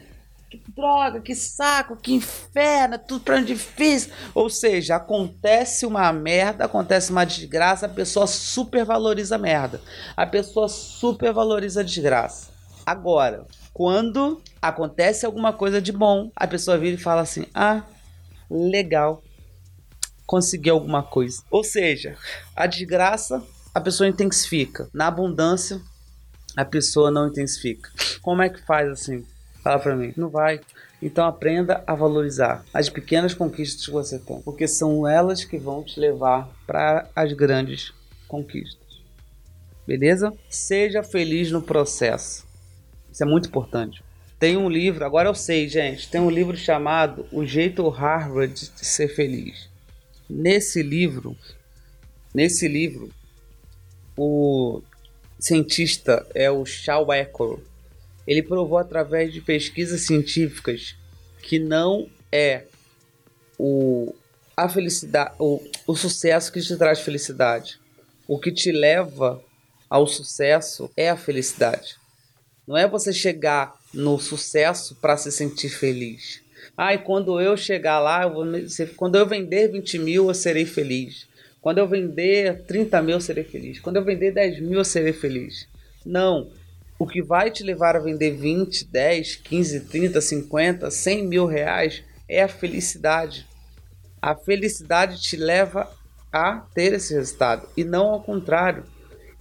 que 0.58 0.72
droga, 0.76 1.22
que 1.22 1.34
saco, 1.34 1.96
que 1.96 2.14
inferno, 2.14 3.00
tudo 3.00 3.24
pra 3.24 3.40
difícil. 3.42 4.12
Ou 4.36 4.50
seja, 4.50 4.98
acontece 4.98 5.86
uma 5.86 6.12
merda, 6.12 6.66
acontece 6.66 7.12
uma 7.12 7.26
desgraça, 7.26 7.86
a 7.86 7.90
pessoa 7.90 8.28
supervaloriza 8.28 9.36
a 9.36 9.40
merda. 9.40 9.80
A 10.16 10.26
pessoa 10.26 10.68
supervaloriza 10.68 11.80
a 11.80 11.84
desgraça. 11.84 12.50
Agora, 12.86 13.46
quando 13.74 14.42
acontece 14.62 15.26
alguma 15.26 15.54
coisa 15.54 15.82
de 15.82 15.92
bom, 15.92 16.30
a 16.36 16.46
pessoa 16.46 16.78
vira 16.78 16.96
e 16.96 17.02
fala 17.02 17.22
assim: 17.22 17.46
ah, 17.54 17.84
legal, 18.50 19.24
consegui 20.26 20.70
alguma 20.70 21.02
coisa. 21.02 21.44
Ou 21.50 21.64
seja, 21.64 22.18
a 22.56 22.66
desgraça 22.66 23.42
a 23.74 23.80
pessoa 23.80 24.10
intensifica. 24.10 24.90
Na 24.94 25.08
abundância, 25.08 25.82
a 26.58 26.66
pessoa 26.66 27.10
não 27.10 27.30
intensifica. 27.30 27.90
Como 28.22 28.42
é 28.42 28.50
que 28.50 28.62
faz 28.66 28.90
assim? 28.90 29.26
Fala 29.64 29.80
pra 29.80 29.96
mim, 29.96 30.14
não 30.18 30.30
vai. 30.30 30.60
Então 31.02 31.26
aprenda 31.26 31.84
a 31.86 31.96
valorizar 31.96 32.64
as 32.74 32.90
pequenas 32.90 33.34
conquistas 33.34 33.86
que 33.86 33.92
você 33.92 34.20
tem, 34.20 34.42
porque 34.42 34.68
são 34.68 35.08
elas 35.08 35.44
que 35.44 35.58
vão 35.58 35.84
te 35.84 36.00
levar 36.00 36.50
para 36.66 37.08
as 37.16 37.34
grandes 37.34 37.94
conquistas. 38.28 38.80
Beleza? 39.86 40.34
Seja 40.50 41.04
feliz 41.04 41.52
no 41.52 41.62
processo. 41.62 42.46
Isso 43.12 43.24
é 43.24 43.26
muito 43.26 43.50
importante. 43.50 44.04
Tem 44.40 44.58
um 44.58 44.70
livro, 44.70 45.06
agora 45.06 45.30
eu 45.30 45.36
sei, 45.36 45.68
gente, 45.68 46.10
tem 46.10 46.20
um 46.20 46.30
livro 46.30 46.58
chamado 46.58 47.28
O 47.32 47.46
Jeito 47.46 47.88
Harvard 47.90 48.54
de 48.54 48.86
Ser 48.86 49.08
Feliz. 49.08 49.70
Nesse 50.28 50.82
livro, 50.82 51.36
nesse 52.34 52.68
livro, 52.68 53.10
o 54.18 54.82
cientista 55.38 56.26
é 56.34 56.50
o 56.50 56.66
Shaw 56.66 57.14
Ecker 57.14 57.60
ele 58.28 58.44
provou 58.44 58.78
através 58.78 59.34
de 59.34 59.42
pesquisas 59.42 60.02
científicas 60.02 60.96
que 61.42 61.60
não 61.60 62.10
é 62.32 62.64
o 63.58 64.14
a 64.56 64.70
felicidade, 64.70 65.34
o, 65.40 65.62
o 65.88 65.96
sucesso 65.96 66.52
que 66.52 66.62
te 66.62 66.76
traz 66.78 67.00
felicidade. 67.00 67.80
O 68.28 68.38
que 68.38 68.52
te 68.52 68.72
leva 68.72 69.44
ao 69.90 70.06
sucesso 70.06 70.90
é 70.96 71.10
a 71.10 71.18
felicidade. 71.18 71.96
Não 72.68 72.78
é 72.78 72.88
você 72.88 73.12
chegar 73.12 73.76
no 73.94 74.20
sucesso 74.20 74.96
para 74.96 75.18
se 75.18 75.32
sentir 75.32 75.70
feliz. 75.70 76.42
Ai, 76.78 76.96
ah, 76.96 76.98
quando 77.00 77.42
eu 77.42 77.58
chegar 77.58 78.00
lá, 78.00 78.24
eu 78.24 78.34
vou, 78.34 78.46
quando 78.96 79.18
eu 79.18 79.26
vender 79.26 79.72
20 79.72 80.00
mil, 80.00 80.28
eu 80.28 80.34
serei 80.34 80.66
feliz. 80.66 81.28
Quando 81.60 81.80
eu 81.80 81.88
vender 81.88 82.64
30 82.64 83.02
mil, 83.02 83.16
eu 83.16 83.22
serei 83.22 83.44
feliz. 83.44 83.80
Quando 83.80 83.98
eu 83.98 84.04
vender 84.04 84.32
10 84.32 84.62
mil, 84.62 84.80
eu 84.80 84.86
serei 84.86 85.14
feliz. 85.14 85.68
Não. 86.06 86.50
O 87.02 87.08
que 87.08 87.20
vai 87.20 87.50
te 87.50 87.64
levar 87.64 87.96
a 87.96 88.00
vender 88.00 88.30
20, 88.30 88.86
10, 88.86 89.38
15, 89.38 89.80
30, 89.88 90.22
50, 90.22 90.92
100 90.92 91.26
mil 91.26 91.48
reais 91.48 92.04
é 92.30 92.44
a 92.44 92.48
felicidade. 92.48 93.48
A 94.22 94.36
felicidade 94.36 95.20
te 95.20 95.36
leva 95.36 95.90
a 96.32 96.60
ter 96.76 96.94
esse 96.94 97.16
resultado 97.16 97.68
e 97.76 97.84
não 97.84 98.06
ao 98.10 98.22
contrário. 98.22 98.84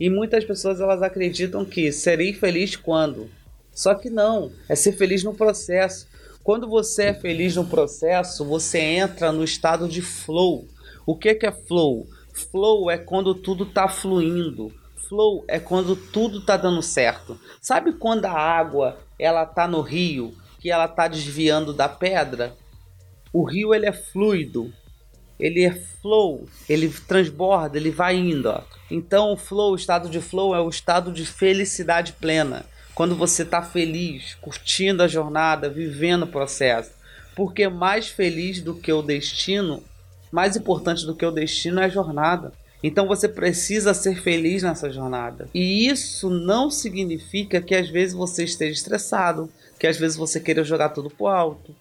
E 0.00 0.08
muitas 0.08 0.42
pessoas 0.42 0.80
elas 0.80 1.02
acreditam 1.02 1.62
que 1.62 1.92
serei 1.92 2.32
feliz 2.32 2.76
quando. 2.76 3.28
Só 3.74 3.94
que 3.94 4.08
não, 4.08 4.50
é 4.66 4.74
ser 4.74 4.92
feliz 4.92 5.22
no 5.22 5.34
processo. 5.34 6.08
Quando 6.42 6.66
você 6.66 7.08
é 7.08 7.14
feliz 7.14 7.56
no 7.56 7.66
processo, 7.66 8.42
você 8.42 8.78
entra 8.78 9.30
no 9.30 9.44
estado 9.44 9.86
de 9.86 10.00
flow. 10.00 10.66
O 11.04 11.14
que 11.14 11.36
é 11.42 11.52
flow? 11.52 12.08
Flow 12.32 12.90
é 12.90 12.96
quando 12.96 13.34
tudo 13.34 13.64
está 13.64 13.86
fluindo 13.86 14.72
flow 15.10 15.44
é 15.48 15.58
quando 15.58 15.96
tudo 15.96 16.40
tá 16.40 16.56
dando 16.56 16.80
certo. 16.80 17.38
Sabe 17.60 17.92
quando 17.92 18.26
a 18.26 18.32
água 18.32 18.96
ela 19.18 19.44
tá 19.44 19.66
no 19.66 19.80
rio, 19.80 20.32
que 20.60 20.70
ela 20.70 20.86
tá 20.86 21.08
desviando 21.08 21.74
da 21.74 21.88
pedra? 21.88 22.54
O 23.32 23.42
rio 23.42 23.74
ele 23.74 23.86
é 23.86 23.92
fluido, 23.92 24.72
ele 25.38 25.64
é 25.64 25.72
flow, 25.72 26.48
ele 26.68 26.88
transborda, 26.88 27.76
ele 27.76 27.90
vai 27.90 28.16
indo. 28.16 28.50
Ó. 28.50 28.62
Então 28.88 29.32
o 29.32 29.36
flow, 29.36 29.72
o 29.72 29.76
estado 29.76 30.08
de 30.08 30.20
flow 30.20 30.54
é 30.54 30.60
o 30.60 30.68
estado 30.68 31.12
de 31.12 31.26
felicidade 31.26 32.12
plena. 32.12 32.64
Quando 32.94 33.16
você 33.16 33.42
está 33.42 33.62
feliz, 33.62 34.34
curtindo 34.40 35.02
a 35.02 35.08
jornada, 35.08 35.68
vivendo 35.68 36.22
o 36.22 36.28
processo. 36.28 36.92
Porque 37.34 37.68
mais 37.68 38.08
feliz 38.08 38.60
do 38.60 38.74
que 38.74 38.92
o 38.92 39.02
destino, 39.02 39.82
mais 40.30 40.56
importante 40.56 41.04
do 41.04 41.16
que 41.16 41.24
o 41.24 41.30
destino 41.30 41.80
é 41.80 41.86
a 41.86 41.88
jornada. 41.88 42.52
Então 42.82 43.06
você 43.06 43.28
precisa 43.28 43.92
ser 43.92 44.20
feliz 44.22 44.62
nessa 44.62 44.90
jornada. 44.90 45.48
E 45.52 45.86
isso 45.86 46.30
não 46.30 46.70
significa 46.70 47.60
que 47.60 47.74
às 47.74 47.88
vezes 47.90 48.14
você 48.14 48.44
esteja 48.44 48.72
estressado, 48.72 49.50
que 49.78 49.86
às 49.86 49.98
vezes 49.98 50.16
você 50.16 50.40
queira 50.40 50.64
jogar 50.64 50.90
tudo 50.90 51.10
pro 51.10 51.26
alto. 51.26 51.74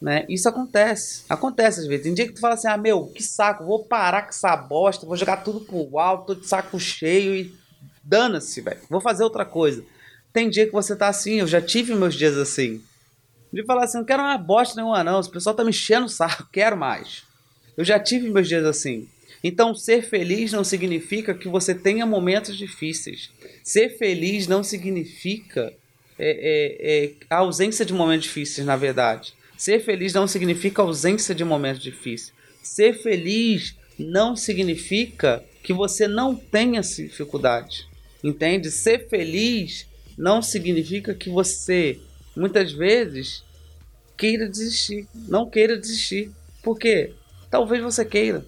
Né? 0.00 0.26
Isso 0.28 0.48
acontece. 0.48 1.24
Acontece 1.28 1.80
às 1.80 1.86
vezes. 1.86 2.04
Tem 2.04 2.14
dia 2.14 2.26
que 2.26 2.34
tu 2.34 2.40
fala 2.40 2.54
assim: 2.54 2.68
ah, 2.68 2.76
meu, 2.76 3.06
que 3.06 3.22
saco, 3.22 3.64
vou 3.64 3.84
parar 3.84 4.22
com 4.22 4.28
essa 4.28 4.54
bosta, 4.56 5.06
vou 5.06 5.16
jogar 5.16 5.38
tudo 5.38 5.60
pro 5.60 5.98
alto, 5.98 6.34
tô 6.34 6.40
de 6.40 6.46
saco 6.46 6.78
cheio 6.78 7.34
e 7.34 7.54
dana-se, 8.02 8.60
velho. 8.60 8.80
Vou 8.90 9.00
fazer 9.00 9.24
outra 9.24 9.44
coisa. 9.44 9.82
Tem 10.32 10.50
dia 10.50 10.66
que 10.66 10.72
você 10.72 10.94
tá 10.94 11.08
assim, 11.08 11.40
eu 11.40 11.46
já 11.46 11.62
tive 11.62 11.94
meus 11.94 12.14
dias 12.14 12.36
assim. 12.36 12.82
De 13.50 13.64
falar 13.64 13.84
assim: 13.84 13.98
não 13.98 14.04
quero 14.04 14.22
uma 14.22 14.36
bosta 14.36 14.76
nenhuma, 14.76 15.02
não. 15.02 15.20
O 15.20 15.30
pessoal 15.30 15.56
tá 15.56 15.64
me 15.64 15.70
enchendo 15.70 16.06
o 16.06 16.10
saco, 16.10 16.46
quero 16.52 16.76
mais. 16.76 17.22
Eu 17.74 17.84
já 17.84 17.98
tive 17.98 18.28
meus 18.28 18.48
dias 18.48 18.64
assim. 18.64 19.08
Então, 19.48 19.76
ser 19.76 20.02
feliz 20.02 20.50
não 20.50 20.64
significa 20.64 21.32
que 21.32 21.48
você 21.48 21.72
tenha 21.72 22.04
momentos 22.04 22.58
difíceis. 22.58 23.30
Ser 23.62 23.96
feliz 23.96 24.48
não 24.48 24.64
significa 24.64 25.72
é, 26.18 26.30
é, 26.30 27.04
é, 27.04 27.12
a 27.30 27.36
ausência 27.36 27.86
de 27.86 27.92
momentos 27.92 28.24
difíceis, 28.24 28.66
na 28.66 28.74
verdade. 28.74 29.34
Ser 29.56 29.78
feliz 29.84 30.12
não 30.12 30.26
significa 30.26 30.82
ausência 30.82 31.32
de 31.32 31.44
momentos 31.44 31.80
difíceis. 31.80 32.32
Ser 32.60 32.94
feliz 32.94 33.76
não 33.96 34.34
significa 34.34 35.44
que 35.62 35.72
você 35.72 36.08
não 36.08 36.34
tenha 36.34 36.80
dificuldade. 36.80 37.86
Entende? 38.24 38.68
Ser 38.68 39.08
feliz 39.08 39.86
não 40.18 40.42
significa 40.42 41.14
que 41.14 41.30
você 41.30 42.00
muitas 42.36 42.72
vezes 42.72 43.44
queira 44.16 44.48
desistir, 44.48 45.06
não 45.14 45.48
queira 45.48 45.78
desistir. 45.78 46.32
Por 46.64 46.76
quê? 46.76 47.12
Talvez 47.48 47.80
você 47.80 48.04
queira. 48.04 48.44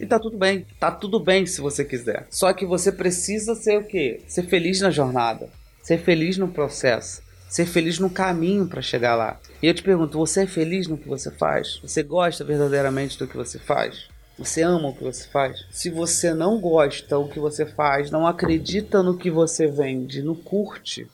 E 0.00 0.06
tá 0.06 0.18
tudo 0.18 0.36
bem. 0.36 0.66
Tá 0.78 0.90
tudo 0.90 1.18
bem 1.18 1.46
se 1.46 1.60
você 1.60 1.84
quiser. 1.84 2.26
Só 2.30 2.52
que 2.52 2.64
você 2.64 2.92
precisa 2.92 3.54
ser 3.54 3.78
o 3.78 3.84
quê? 3.84 4.20
Ser 4.28 4.44
feliz 4.44 4.80
na 4.80 4.90
jornada. 4.90 5.48
Ser 5.82 5.98
feliz 5.98 6.36
no 6.38 6.48
processo. 6.48 7.22
Ser 7.48 7.66
feliz 7.66 7.98
no 7.98 8.10
caminho 8.10 8.66
para 8.66 8.82
chegar 8.82 9.14
lá. 9.14 9.40
E 9.62 9.66
eu 9.66 9.74
te 9.74 9.82
pergunto, 9.82 10.18
você 10.18 10.42
é 10.42 10.46
feliz 10.46 10.86
no 10.86 10.98
que 10.98 11.08
você 11.08 11.30
faz? 11.30 11.80
Você 11.82 12.02
gosta 12.02 12.44
verdadeiramente 12.44 13.18
do 13.18 13.26
que 13.26 13.36
você 13.36 13.58
faz? 13.58 14.08
Você 14.38 14.62
ama 14.62 14.90
o 14.90 14.94
que 14.94 15.02
você 15.02 15.26
faz? 15.26 15.66
Se 15.70 15.90
você 15.90 16.32
não 16.32 16.60
gosta 16.60 17.16
do 17.16 17.28
que 17.28 17.40
você 17.40 17.66
faz, 17.66 18.08
não 18.08 18.24
acredita 18.24 19.02
no 19.02 19.16
que 19.16 19.30
você 19.32 19.66
vende, 19.66 20.22
não 20.22 20.36
curte, 20.36 21.08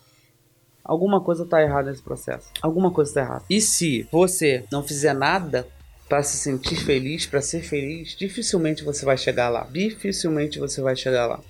alguma 0.85 1.23
coisa 1.23 1.45
está 1.45 1.63
errada 1.63 1.91
nesse 1.91 2.03
processo. 2.03 2.51
Alguma 2.61 2.91
coisa 2.91 3.11
está 3.11 3.21
errada. 3.23 3.45
E 3.49 3.63
se 3.63 4.07
você 4.13 4.65
não 4.71 4.83
fizer 4.83 5.15
nada 5.15 5.67
para 6.09 6.23
se 6.23 6.37
sentir 6.37 6.77
feliz, 6.77 7.27
para 7.27 7.41
ser 7.41 7.63
feliz, 7.63 8.17
dificilmente 8.17 8.85
você 8.85 9.05
vai 9.05 9.17
chegar 9.17 9.49
lá. 9.49 9.67
Dificilmente 9.71 10.59
você 10.59 10.81
vai 10.81 10.95
chegar 10.95 11.27
lá. 11.27 11.41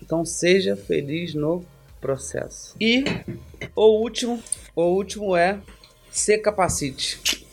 Então 0.00 0.24
seja 0.24 0.76
feliz 0.76 1.34
no 1.34 1.64
processo. 2.00 2.76
E 2.80 3.04
o 3.74 4.00
último, 4.00 4.42
o 4.74 4.82
último 4.82 5.36
é 5.36 5.58
se 6.10 6.38
capacite. 6.38 7.44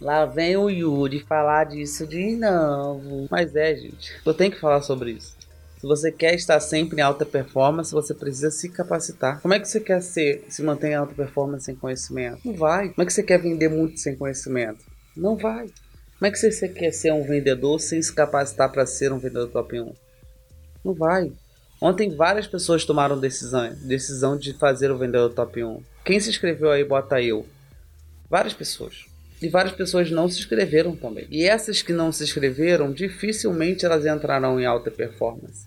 Lá 0.00 0.26
vem 0.26 0.56
o 0.56 0.68
Yuri 0.68 1.20
falar 1.20 1.64
disso 1.64 2.06
de 2.06 2.36
novo. 2.36 3.26
Mas 3.30 3.54
é, 3.56 3.74
gente, 3.74 4.12
eu 4.24 4.34
tenho 4.34 4.50
que 4.50 4.60
falar 4.60 4.82
sobre 4.82 5.12
isso. 5.12 5.34
Se 5.78 5.86
você 5.86 6.10
quer 6.10 6.34
estar 6.34 6.58
sempre 6.60 6.98
em 6.98 7.02
alta 7.02 7.24
performance, 7.24 7.92
você 7.92 8.12
precisa 8.14 8.50
se 8.50 8.68
capacitar. 8.68 9.40
Como 9.40 9.54
é 9.54 9.60
que 9.60 9.68
você 9.68 9.80
quer 9.80 10.00
ser, 10.02 10.44
se 10.48 10.62
manter 10.62 10.88
em 10.88 10.94
alta 10.94 11.14
performance 11.14 11.64
sem 11.64 11.74
conhecimento? 11.74 12.40
Não 12.44 12.54
vai. 12.54 12.88
Como 12.88 13.02
é 13.02 13.06
que 13.06 13.12
você 13.12 13.22
quer 13.22 13.38
vender 13.38 13.68
muito 13.68 14.00
sem 14.00 14.16
conhecimento? 14.16 14.84
Não 15.16 15.36
vai. 15.36 15.68
Como 16.18 16.26
é 16.26 16.30
que 16.30 16.38
você 16.38 16.68
quer 16.68 16.92
ser 16.92 17.12
um 17.12 17.22
vendedor 17.22 17.78
sem 17.80 18.00
se 18.00 18.12
capacitar 18.12 18.70
para 18.70 18.86
ser 18.86 19.12
um 19.12 19.18
vendedor 19.18 19.48
top 19.48 19.80
1? 19.80 19.92
Não 20.84 20.94
vai. 20.94 21.32
Ontem 21.80 22.14
várias 22.14 22.46
pessoas 22.46 22.84
tomaram 22.84 23.18
decisão, 23.18 23.74
decisão 23.82 24.36
de 24.36 24.54
fazer 24.54 24.90
o 24.90 24.98
vendedor 24.98 25.32
top 25.34 25.62
1. 25.62 25.82
Quem 26.04 26.18
se 26.18 26.30
inscreveu 26.30 26.70
aí, 26.70 26.84
bota 26.84 27.20
eu. 27.20 27.46
Várias 28.30 28.54
pessoas. 28.54 29.04
E 29.42 29.48
várias 29.48 29.74
pessoas 29.74 30.10
não 30.10 30.28
se 30.28 30.38
inscreveram 30.38 30.96
também. 30.96 31.26
E 31.30 31.44
essas 31.44 31.82
que 31.82 31.92
não 31.92 32.10
se 32.10 32.24
inscreveram, 32.24 32.92
dificilmente 32.92 33.84
elas 33.84 34.06
entrarão 34.06 34.58
em 34.58 34.64
alta 34.64 34.90
performance. 34.90 35.66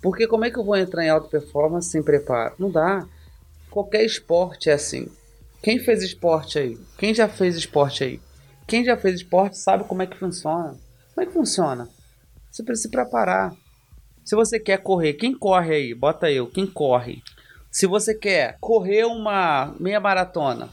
Porque 0.00 0.26
como 0.26 0.44
é 0.44 0.50
que 0.50 0.58
eu 0.58 0.64
vou 0.64 0.76
entrar 0.76 1.04
em 1.04 1.10
alta 1.10 1.28
performance 1.28 1.90
sem 1.90 2.02
preparo? 2.02 2.54
Não 2.58 2.70
dá. 2.70 3.06
Qualquer 3.70 4.04
esporte 4.04 4.68
é 4.68 4.72
assim. 4.72 5.06
Quem 5.62 5.78
fez 5.78 6.02
esporte 6.02 6.58
aí? 6.58 6.76
Quem 6.98 7.14
já 7.14 7.28
fez 7.28 7.54
esporte 7.54 8.02
aí? 8.02 8.20
Quem 8.66 8.84
já 8.84 8.96
fez 8.96 9.16
esporte 9.16 9.58
sabe 9.58 9.84
como 9.84 10.02
é 10.02 10.06
que 10.06 10.16
funciona. 10.16 10.76
Como 11.14 11.22
é 11.22 11.26
que 11.26 11.32
funciona? 11.32 11.88
Você 12.50 12.62
precisa 12.62 12.88
se 12.88 12.90
preparar. 12.90 13.54
Se 14.24 14.36
você 14.36 14.60
quer 14.60 14.78
correr, 14.78 15.14
quem 15.14 15.36
corre 15.36 15.74
aí? 15.74 15.94
Bota 15.94 16.30
eu, 16.30 16.46
quem 16.46 16.66
corre? 16.66 17.22
Se 17.70 17.86
você 17.86 18.14
quer 18.14 18.56
correr 18.60 19.04
uma 19.04 19.74
meia 19.80 19.98
maratona, 19.98 20.68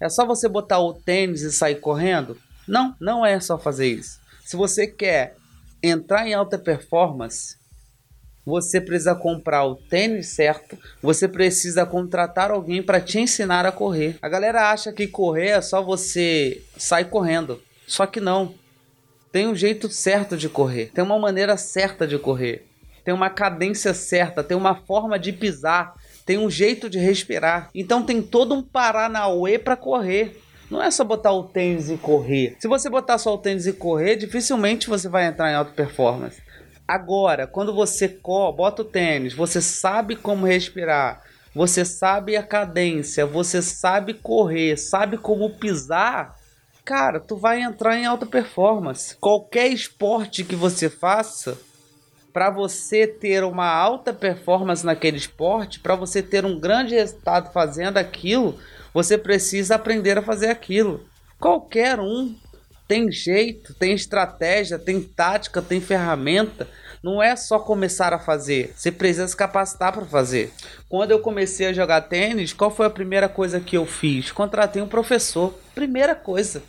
é 0.00 0.08
só 0.08 0.24
você 0.24 0.48
botar 0.48 0.80
o 0.80 0.94
tênis 0.94 1.42
e 1.42 1.52
sair 1.52 1.76
correndo? 1.76 2.36
Não, 2.66 2.96
não 2.98 3.24
é 3.24 3.38
só 3.38 3.58
fazer 3.58 3.88
isso. 3.88 4.18
Se 4.44 4.56
você 4.56 4.86
quer 4.86 5.36
entrar 5.82 6.26
em 6.26 6.34
alta 6.34 6.58
performance, 6.58 7.56
você 8.44 8.80
precisa 8.80 9.14
comprar 9.14 9.64
o 9.64 9.74
tênis 9.74 10.28
certo, 10.28 10.76
você 11.02 11.28
precisa 11.28 11.84
contratar 11.84 12.50
alguém 12.50 12.82
para 12.82 13.00
te 13.00 13.18
ensinar 13.18 13.66
a 13.66 13.72
correr. 13.72 14.16
A 14.22 14.28
galera 14.28 14.70
acha 14.70 14.92
que 14.92 15.06
correr 15.06 15.48
é 15.48 15.60
só 15.60 15.82
você 15.82 16.62
sair 16.76 17.06
correndo, 17.06 17.60
só 17.86 18.06
que 18.06 18.20
não. 18.20 18.54
Tem 19.32 19.46
um 19.46 19.54
jeito 19.54 19.88
certo 19.88 20.36
de 20.36 20.48
correr, 20.48 20.90
tem 20.92 21.04
uma 21.04 21.18
maneira 21.18 21.56
certa 21.56 22.06
de 22.06 22.18
correr, 22.18 22.66
tem 23.04 23.14
uma 23.14 23.30
cadência 23.30 23.94
certa, 23.94 24.42
tem 24.42 24.56
uma 24.56 24.74
forma 24.74 25.18
de 25.18 25.32
pisar, 25.32 25.94
tem 26.26 26.38
um 26.38 26.50
jeito 26.50 26.90
de 26.90 26.98
respirar. 26.98 27.70
Então 27.74 28.02
tem 28.02 28.22
todo 28.22 28.54
um 28.54 28.62
paranauê 28.62 29.58
para 29.58 29.76
correr. 29.76 30.40
Não 30.70 30.80
é 30.80 30.88
só 30.90 31.02
botar 31.02 31.32
o 31.32 31.42
tênis 31.42 31.90
e 31.90 31.96
correr. 31.96 32.56
Se 32.60 32.68
você 32.68 32.88
botar 32.88 33.18
só 33.18 33.34
o 33.34 33.38
tênis 33.38 33.66
e 33.66 33.72
correr, 33.72 34.14
dificilmente 34.14 34.88
você 34.88 35.08
vai 35.08 35.26
entrar 35.26 35.50
em 35.50 35.54
alta 35.56 35.72
performance. 35.72 36.40
Agora, 36.90 37.46
quando 37.46 37.72
você 37.72 38.08
bota 38.56 38.82
o 38.82 38.84
tênis, 38.84 39.32
você 39.32 39.62
sabe 39.62 40.16
como 40.16 40.44
respirar, 40.44 41.22
você 41.54 41.84
sabe 41.84 42.36
a 42.36 42.42
cadência, 42.42 43.24
você 43.24 43.62
sabe 43.62 44.12
correr, 44.12 44.76
sabe 44.76 45.16
como 45.16 45.50
pisar, 45.50 46.34
cara, 46.84 47.20
tu 47.20 47.36
vai 47.36 47.62
entrar 47.62 47.96
em 47.96 48.06
alta 48.06 48.26
performance. 48.26 49.14
Qualquer 49.20 49.68
esporte 49.68 50.42
que 50.42 50.56
você 50.56 50.90
faça, 50.90 51.56
para 52.32 52.50
você 52.50 53.06
ter 53.06 53.44
uma 53.44 53.72
alta 53.72 54.12
performance 54.12 54.84
naquele 54.84 55.16
esporte, 55.16 55.78
para 55.78 55.94
você 55.94 56.20
ter 56.20 56.44
um 56.44 56.58
grande 56.58 56.96
resultado 56.96 57.52
fazendo 57.52 57.98
aquilo, 57.98 58.58
você 58.92 59.16
precisa 59.16 59.76
aprender 59.76 60.18
a 60.18 60.22
fazer 60.22 60.48
aquilo. 60.48 61.06
Qualquer 61.38 62.00
um 62.00 62.34
tem 62.90 63.12
jeito, 63.12 63.72
tem 63.74 63.94
estratégia, 63.94 64.76
tem 64.76 65.00
tática, 65.00 65.62
tem 65.62 65.80
ferramenta. 65.80 66.66
Não 67.02 67.22
é 67.22 67.34
só 67.34 67.58
começar 67.58 68.12
a 68.12 68.18
fazer, 68.18 68.74
você 68.76 68.92
precisa 68.92 69.26
se 69.26 69.34
capacitar 69.34 69.90
para 69.90 70.04
fazer. 70.04 70.52
Quando 70.86 71.12
eu 71.12 71.18
comecei 71.20 71.66
a 71.66 71.72
jogar 71.72 72.02
tênis, 72.02 72.52
qual 72.52 72.70
foi 72.70 72.86
a 72.86 72.90
primeira 72.90 73.26
coisa 73.26 73.58
que 73.58 73.76
eu 73.76 73.86
fiz? 73.86 74.30
Contratei 74.30 74.82
um 74.82 74.88
professor. 74.88 75.54
Primeira 75.74 76.14
coisa. 76.14 76.62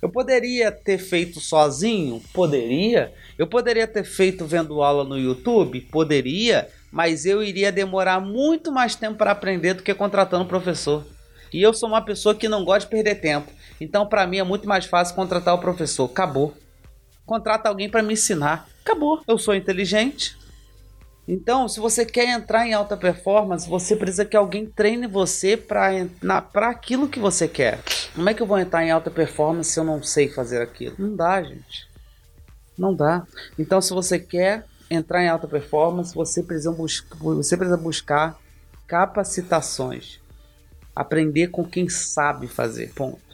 Eu 0.00 0.08
poderia 0.08 0.72
ter 0.72 0.96
feito 0.96 1.40
sozinho? 1.40 2.22
Poderia. 2.32 3.12
Eu 3.38 3.46
poderia 3.46 3.86
ter 3.86 4.04
feito 4.04 4.46
vendo 4.46 4.82
aula 4.82 5.04
no 5.04 5.18
YouTube? 5.18 5.82
Poderia. 5.82 6.68
Mas 6.90 7.26
eu 7.26 7.42
iria 7.42 7.70
demorar 7.70 8.18
muito 8.18 8.72
mais 8.72 8.94
tempo 8.94 9.18
para 9.18 9.32
aprender 9.32 9.74
do 9.74 9.82
que 9.82 9.92
contratando 9.92 10.44
um 10.44 10.48
professor. 10.48 11.04
E 11.52 11.60
eu 11.60 11.74
sou 11.74 11.88
uma 11.88 12.02
pessoa 12.02 12.34
que 12.34 12.48
não 12.48 12.64
gosta 12.64 12.88
de 12.88 12.90
perder 12.90 13.16
tempo. 13.16 13.52
Então, 13.78 14.06
para 14.06 14.26
mim, 14.26 14.38
é 14.38 14.42
muito 14.42 14.66
mais 14.66 14.86
fácil 14.86 15.14
contratar 15.14 15.54
o 15.54 15.58
professor. 15.58 16.06
Acabou. 16.06 16.54
Contrata 17.30 17.68
alguém 17.68 17.88
para 17.88 18.02
me 18.02 18.14
ensinar. 18.14 18.68
Acabou. 18.84 19.22
Eu 19.24 19.38
sou 19.38 19.54
inteligente. 19.54 20.36
Então, 21.28 21.68
se 21.68 21.78
você 21.78 22.04
quer 22.04 22.28
entrar 22.28 22.66
em 22.66 22.74
alta 22.74 22.96
performance, 22.96 23.68
você 23.68 23.94
precisa 23.94 24.24
que 24.24 24.36
alguém 24.36 24.66
treine 24.66 25.06
você 25.06 25.56
para 25.56 26.08
aquilo 26.68 27.08
que 27.08 27.20
você 27.20 27.46
quer. 27.46 27.78
Como 28.16 28.28
é 28.28 28.34
que 28.34 28.42
eu 28.42 28.46
vou 28.48 28.58
entrar 28.58 28.84
em 28.84 28.90
alta 28.90 29.12
performance 29.12 29.70
se 29.70 29.78
eu 29.78 29.84
não 29.84 30.02
sei 30.02 30.28
fazer 30.28 30.60
aquilo? 30.60 30.96
Não 30.98 31.14
dá, 31.14 31.40
gente. 31.40 31.88
Não 32.76 32.92
dá. 32.92 33.24
Então, 33.56 33.80
se 33.80 33.92
você 33.92 34.18
quer 34.18 34.66
entrar 34.90 35.22
em 35.22 35.28
alta 35.28 35.46
performance, 35.46 36.12
você 36.12 36.42
precisa, 36.42 36.72
bus 36.72 37.06
você 37.20 37.56
precisa 37.56 37.76
buscar 37.76 38.36
capacitações 38.88 40.18
aprender 40.96 41.46
com 41.46 41.64
quem 41.64 41.88
sabe 41.88 42.48
fazer. 42.48 42.92
Ponto. 42.92 43.29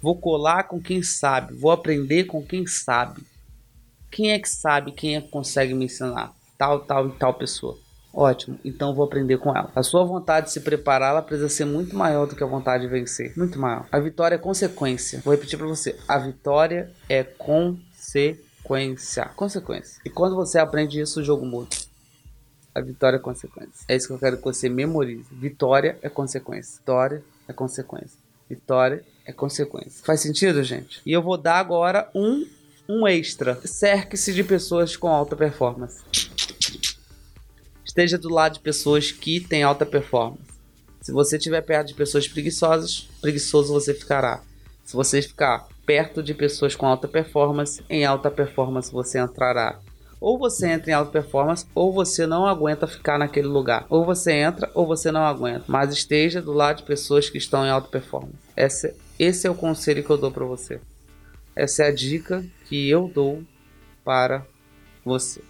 Vou 0.00 0.16
colar 0.16 0.64
com 0.64 0.80
quem 0.80 1.02
sabe, 1.02 1.54
vou 1.54 1.70
aprender 1.70 2.24
com 2.24 2.44
quem 2.44 2.66
sabe. 2.66 3.22
Quem 4.10 4.32
é 4.32 4.38
que 4.38 4.48
sabe, 4.48 4.92
quem 4.92 5.16
é 5.16 5.20
que 5.20 5.28
consegue 5.28 5.74
me 5.74 5.84
ensinar? 5.84 6.32
Tal, 6.56 6.80
tal 6.80 7.08
e 7.08 7.12
tal 7.12 7.34
pessoa. 7.34 7.78
Ótimo, 8.12 8.58
então 8.64 8.94
vou 8.94 9.04
aprender 9.04 9.38
com 9.38 9.50
ela. 9.56 9.70
A 9.76 9.82
sua 9.82 10.02
vontade 10.04 10.46
de 10.46 10.52
se 10.52 10.60
preparar, 10.60 11.10
ela 11.10 11.22
precisa 11.22 11.48
ser 11.48 11.64
muito 11.64 11.94
maior 11.94 12.26
do 12.26 12.34
que 12.34 12.42
a 12.42 12.46
vontade 12.46 12.82
de 12.84 12.88
vencer. 12.88 13.32
Muito 13.36 13.58
maior. 13.60 13.86
A 13.92 14.00
vitória 14.00 14.34
é 14.34 14.38
consequência. 14.38 15.20
Vou 15.24 15.32
repetir 15.32 15.58
para 15.58 15.68
você. 15.68 15.96
A 16.08 16.18
vitória 16.18 16.90
é 17.08 17.22
consequência. 17.22 18.36
Consequência. 19.36 20.00
E 20.04 20.10
quando 20.10 20.34
você 20.34 20.58
aprende 20.58 21.00
isso, 21.00 21.20
o 21.20 21.24
jogo 21.24 21.44
muda. 21.44 21.76
A 22.74 22.80
vitória 22.80 23.16
é 23.16 23.20
consequência. 23.20 23.84
É 23.86 23.94
isso 23.94 24.08
que 24.08 24.14
eu 24.14 24.18
quero 24.18 24.38
que 24.38 24.44
você 24.44 24.68
memorize. 24.68 25.26
Vitória 25.32 25.98
é 26.02 26.08
consequência. 26.08 26.78
Vitória 26.78 27.22
é 27.46 27.52
consequência. 27.52 28.18
Vitória 28.48 29.04
é 29.28 29.32
consequência. 29.32 30.02
Faz 30.02 30.20
sentido, 30.20 30.64
gente? 30.64 31.02
E 31.04 31.12
eu 31.12 31.22
vou 31.22 31.36
dar 31.36 31.56
agora 31.56 32.10
um, 32.14 32.46
um 32.88 33.06
extra. 33.06 33.60
Cerque-se 33.62 34.32
de 34.32 34.42
pessoas 34.42 34.96
com 34.96 35.08
alta 35.08 35.36
performance. 35.36 36.02
Esteja 37.84 38.16
do 38.16 38.30
lado 38.30 38.54
de 38.54 38.60
pessoas 38.60 39.12
que 39.12 39.38
têm 39.38 39.62
alta 39.62 39.84
performance. 39.84 40.48
Se 41.02 41.12
você 41.12 41.36
estiver 41.36 41.60
perto 41.60 41.88
de 41.88 41.94
pessoas 41.94 42.26
preguiçosas, 42.26 43.06
preguiçoso 43.20 43.72
você 43.72 43.92
ficará. 43.92 44.42
Se 44.82 44.94
você 44.94 45.20
ficar 45.20 45.68
perto 45.84 46.22
de 46.22 46.32
pessoas 46.32 46.74
com 46.74 46.86
alta 46.86 47.06
performance, 47.06 47.82
em 47.90 48.06
alta 48.06 48.30
performance 48.30 48.90
você 48.90 49.18
entrará. 49.18 49.78
Ou 50.18 50.38
você 50.38 50.68
entra 50.68 50.90
em 50.90 50.94
alta 50.94 51.12
performance, 51.12 51.66
ou 51.74 51.92
você 51.92 52.26
não 52.26 52.46
aguenta 52.46 52.86
ficar 52.86 53.18
naquele 53.18 53.46
lugar. 53.46 53.86
Ou 53.90 54.04
você 54.06 54.32
entra, 54.32 54.70
ou 54.74 54.86
você 54.86 55.12
não 55.12 55.22
aguenta. 55.22 55.64
Mas 55.68 55.92
esteja 55.92 56.40
do 56.40 56.52
lado 56.52 56.78
de 56.78 56.82
pessoas 56.84 57.28
que 57.28 57.38
estão 57.38 57.64
em 57.64 57.70
alta 57.70 57.88
performance. 57.88 58.34
Essa 58.56 58.94
Esse 59.18 59.46
é 59.46 59.50
o 59.50 59.54
conselho 59.54 60.04
que 60.04 60.10
eu 60.10 60.16
dou 60.16 60.30
para 60.30 60.44
você. 60.44 60.80
Essa 61.56 61.84
é 61.84 61.88
a 61.88 61.92
dica 61.92 62.44
que 62.66 62.88
eu 62.88 63.10
dou 63.12 63.42
para 64.04 64.46
você. 65.04 65.40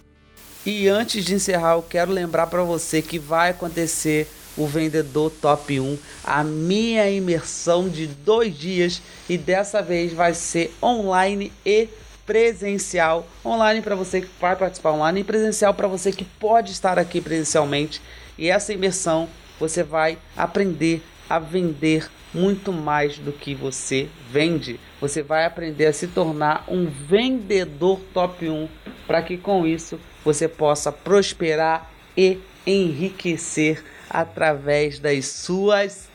E 0.65 0.87
antes 0.87 1.23
de 1.23 1.35
encerrar, 1.35 1.73
eu 1.73 1.83
quero 1.83 2.11
lembrar 2.11 2.47
para 2.47 2.63
você 2.63 3.01
que 3.01 3.19
vai 3.19 3.51
acontecer 3.51 4.27
o 4.57 4.65
Vendedor 4.65 5.31
Top 5.39 5.79
1, 5.79 5.97
a 6.23 6.43
minha 6.43 7.09
imersão 7.09 7.87
de 7.87 8.07
dois 8.07 8.57
dias 8.57 9.01
e 9.29 9.37
dessa 9.37 9.81
vez 9.81 10.11
vai 10.11 10.33
ser 10.33 10.73
online 10.81 11.53
e 11.63 11.87
presencial. 12.25 13.25
Online 13.45 13.81
para 13.81 13.95
você 13.95 14.21
que 14.21 14.29
vai 14.41 14.55
participar 14.55 14.91
online 14.91 15.21
e 15.21 15.23
presencial 15.23 15.73
para 15.73 15.87
você 15.87 16.11
que 16.11 16.25
pode 16.25 16.71
estar 16.71 16.99
aqui 16.99 17.21
presencialmente. 17.21 18.01
E 18.37 18.49
essa 18.49 18.73
imersão 18.73 19.29
você 19.59 19.83
vai 19.83 20.17
aprender 20.35 21.03
a 21.29 21.37
vender 21.37 22.09
muito 22.33 22.71
mais 22.71 23.17
do 23.17 23.31
que 23.31 23.53
você 23.53 24.07
vende. 24.31 24.79
Você 24.99 25.21
vai 25.21 25.45
aprender 25.45 25.85
a 25.85 25.93
se 25.93 26.07
tornar 26.07 26.65
um 26.67 26.85
vendedor 26.85 27.99
top 28.13 28.49
1 28.49 28.67
para 29.05 29.21
que 29.21 29.37
com 29.37 29.65
isso 29.65 29.99
você 30.23 30.47
possa 30.47 30.91
prosperar 30.91 31.91
e 32.17 32.39
enriquecer 32.65 33.83
através 34.09 34.99
das 34.99 35.27
suas 35.27 36.09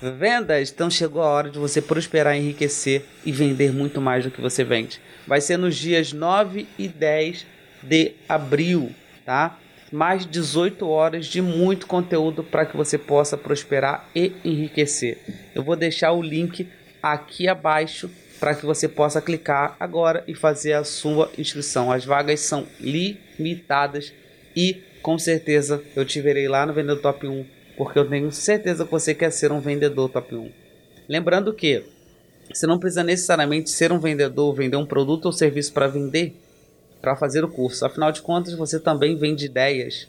vendas. 0.00 0.70
Então 0.70 0.88
chegou 0.88 1.22
a 1.22 1.26
hora 1.26 1.50
de 1.50 1.58
você 1.58 1.82
prosperar, 1.82 2.36
enriquecer 2.36 3.04
e 3.24 3.32
vender 3.32 3.72
muito 3.72 4.00
mais 4.00 4.24
do 4.24 4.30
que 4.30 4.40
você 4.40 4.64
vende. 4.64 5.00
Vai 5.26 5.40
ser 5.40 5.56
nos 5.56 5.76
dias 5.76 6.12
9 6.12 6.66
e 6.78 6.88
10 6.88 7.46
de 7.82 8.12
abril, 8.28 8.92
tá? 9.24 9.58
Mais 9.90 10.24
18 10.24 10.86
horas 10.88 11.26
de 11.26 11.42
muito 11.42 11.86
conteúdo 11.86 12.44
para 12.44 12.64
que 12.64 12.76
você 12.76 12.96
possa 12.96 13.36
prosperar 13.36 14.08
e 14.14 14.32
enriquecer. 14.44 15.18
Eu 15.54 15.62
vou 15.62 15.74
deixar 15.74 16.12
o 16.12 16.22
link 16.22 16.68
aqui 17.02 17.48
abaixo 17.48 18.10
para 18.38 18.54
que 18.54 18.64
você 18.64 18.88
possa 18.88 19.20
clicar 19.20 19.76
agora 19.78 20.24
e 20.26 20.34
fazer 20.34 20.72
a 20.72 20.84
sua 20.84 21.30
inscrição. 21.36 21.92
As 21.92 22.04
vagas 22.04 22.40
são 22.40 22.66
limitadas 22.80 24.12
e 24.56 24.80
com 25.02 25.18
certeza 25.18 25.82
eu 25.94 26.04
te 26.04 26.20
verei 26.20 26.48
lá 26.48 26.64
no 26.64 26.72
Vendedor 26.72 27.00
Top 27.00 27.26
1, 27.26 27.44
porque 27.76 27.98
eu 27.98 28.08
tenho 28.08 28.30
certeza 28.32 28.84
que 28.84 28.90
você 28.90 29.14
quer 29.14 29.30
ser 29.30 29.52
um 29.52 29.60
vendedor 29.60 30.08
Top 30.08 30.34
1. 30.34 30.50
Lembrando 31.08 31.52
que 31.52 31.84
você 32.52 32.66
não 32.66 32.78
precisa 32.78 33.04
necessariamente 33.04 33.70
ser 33.70 33.92
um 33.92 33.98
vendedor, 33.98 34.54
vender 34.54 34.76
um 34.76 34.86
produto 34.86 35.26
ou 35.26 35.32
serviço 35.32 35.72
para 35.72 35.86
vender, 35.86 36.34
para 37.00 37.16
fazer 37.16 37.44
o 37.44 37.48
curso. 37.48 37.84
Afinal 37.84 38.12
de 38.12 38.22
contas, 38.22 38.54
você 38.54 38.78
também 38.78 39.16
vende 39.16 39.46
ideias. 39.46 40.08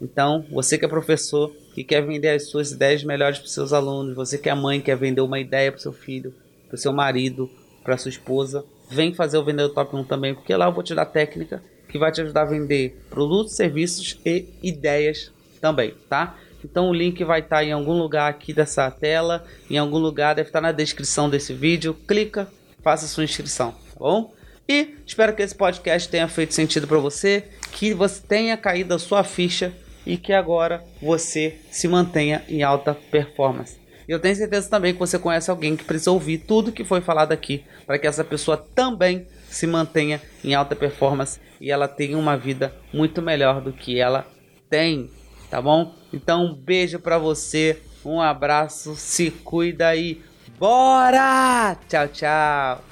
Então, 0.00 0.44
você 0.50 0.76
que 0.76 0.84
é 0.84 0.88
professor 0.88 1.54
e 1.76 1.84
quer 1.84 2.04
vender 2.04 2.30
as 2.30 2.48
suas 2.48 2.72
ideias 2.72 3.04
melhores 3.04 3.38
para 3.38 3.48
seus 3.48 3.72
alunos, 3.72 4.16
você 4.16 4.36
que 4.36 4.50
é 4.50 4.54
mãe 4.54 4.80
quer 4.80 4.96
vender 4.96 5.20
uma 5.20 5.38
ideia 5.38 5.70
para 5.70 5.80
seu 5.80 5.92
filho, 5.92 6.34
para 6.68 6.76
seu 6.76 6.92
marido, 6.92 7.48
para 7.84 7.96
sua 7.96 8.08
esposa, 8.08 8.64
vem 8.90 9.14
fazer 9.14 9.38
o 9.38 9.44
vendedor 9.44 9.72
top 9.72 9.94
1 9.94 10.04
também, 10.04 10.34
porque 10.34 10.54
lá 10.54 10.66
eu 10.66 10.72
vou 10.72 10.82
te 10.82 10.94
dar 10.94 11.06
técnica 11.06 11.62
que 11.88 11.98
vai 11.98 12.10
te 12.10 12.20
ajudar 12.22 12.42
a 12.42 12.46
vender 12.46 13.04
produtos, 13.10 13.52
serviços 13.52 14.18
e 14.24 14.46
ideias 14.62 15.30
também, 15.60 15.94
tá? 16.08 16.38
Então 16.64 16.88
o 16.88 16.94
link 16.94 17.22
vai 17.22 17.40
estar 17.40 17.56
tá 17.56 17.64
em 17.64 17.72
algum 17.72 17.92
lugar 17.92 18.30
aqui 18.30 18.52
dessa 18.52 18.90
tela, 18.90 19.44
em 19.68 19.76
algum 19.76 19.98
lugar 19.98 20.34
deve 20.34 20.48
estar 20.48 20.60
tá 20.60 20.68
na 20.68 20.72
descrição 20.72 21.28
desse 21.28 21.52
vídeo. 21.52 21.94
Clica, 22.06 22.48
faça 22.82 23.06
sua 23.06 23.24
inscrição, 23.24 23.72
tá 23.72 23.98
bom? 23.98 24.32
E 24.68 24.94
espero 25.06 25.34
que 25.34 25.42
esse 25.42 25.54
podcast 25.54 26.08
tenha 26.08 26.28
feito 26.28 26.54
sentido 26.54 26.86
para 26.86 26.98
você, 26.98 27.44
que 27.72 27.92
você 27.92 28.20
tenha 28.20 28.56
caído 28.56 28.94
a 28.94 28.98
sua 28.98 29.24
ficha 29.24 29.72
e 30.06 30.16
que 30.16 30.32
agora 30.32 30.84
você 31.00 31.58
se 31.70 31.88
mantenha 31.88 32.42
em 32.48 32.62
alta 32.62 32.94
performance. 32.94 33.80
Eu 34.06 34.18
tenho 34.18 34.34
certeza 34.34 34.68
também 34.68 34.92
que 34.92 34.98
você 34.98 35.18
conhece 35.18 35.50
alguém 35.50 35.76
que 35.76 35.84
precisa 35.84 36.10
ouvir 36.10 36.38
tudo 36.38 36.72
que 36.72 36.84
foi 36.84 37.00
falado 37.00 37.32
aqui 37.32 37.64
para 37.86 37.98
que 37.98 38.06
essa 38.06 38.24
pessoa 38.24 38.56
também 38.56 39.26
se 39.48 39.66
mantenha 39.66 40.20
em 40.44 40.54
alta 40.54 40.74
performance 40.74 41.40
e 41.60 41.70
ela 41.70 41.86
tenha 41.86 42.18
uma 42.18 42.36
vida 42.36 42.74
muito 42.92 43.22
melhor 43.22 43.60
do 43.60 43.72
que 43.72 43.98
ela 43.98 44.26
tem, 44.68 45.10
tá 45.48 45.62
bom? 45.62 45.94
Então, 46.12 46.46
um 46.46 46.54
beijo 46.54 46.98
para 46.98 47.18
você, 47.18 47.80
um 48.04 48.20
abraço, 48.20 48.96
se 48.96 49.30
cuida 49.30 49.88
aí. 49.88 50.20
Bora! 50.58 51.76
Tchau, 51.88 52.08
tchau. 52.08 52.91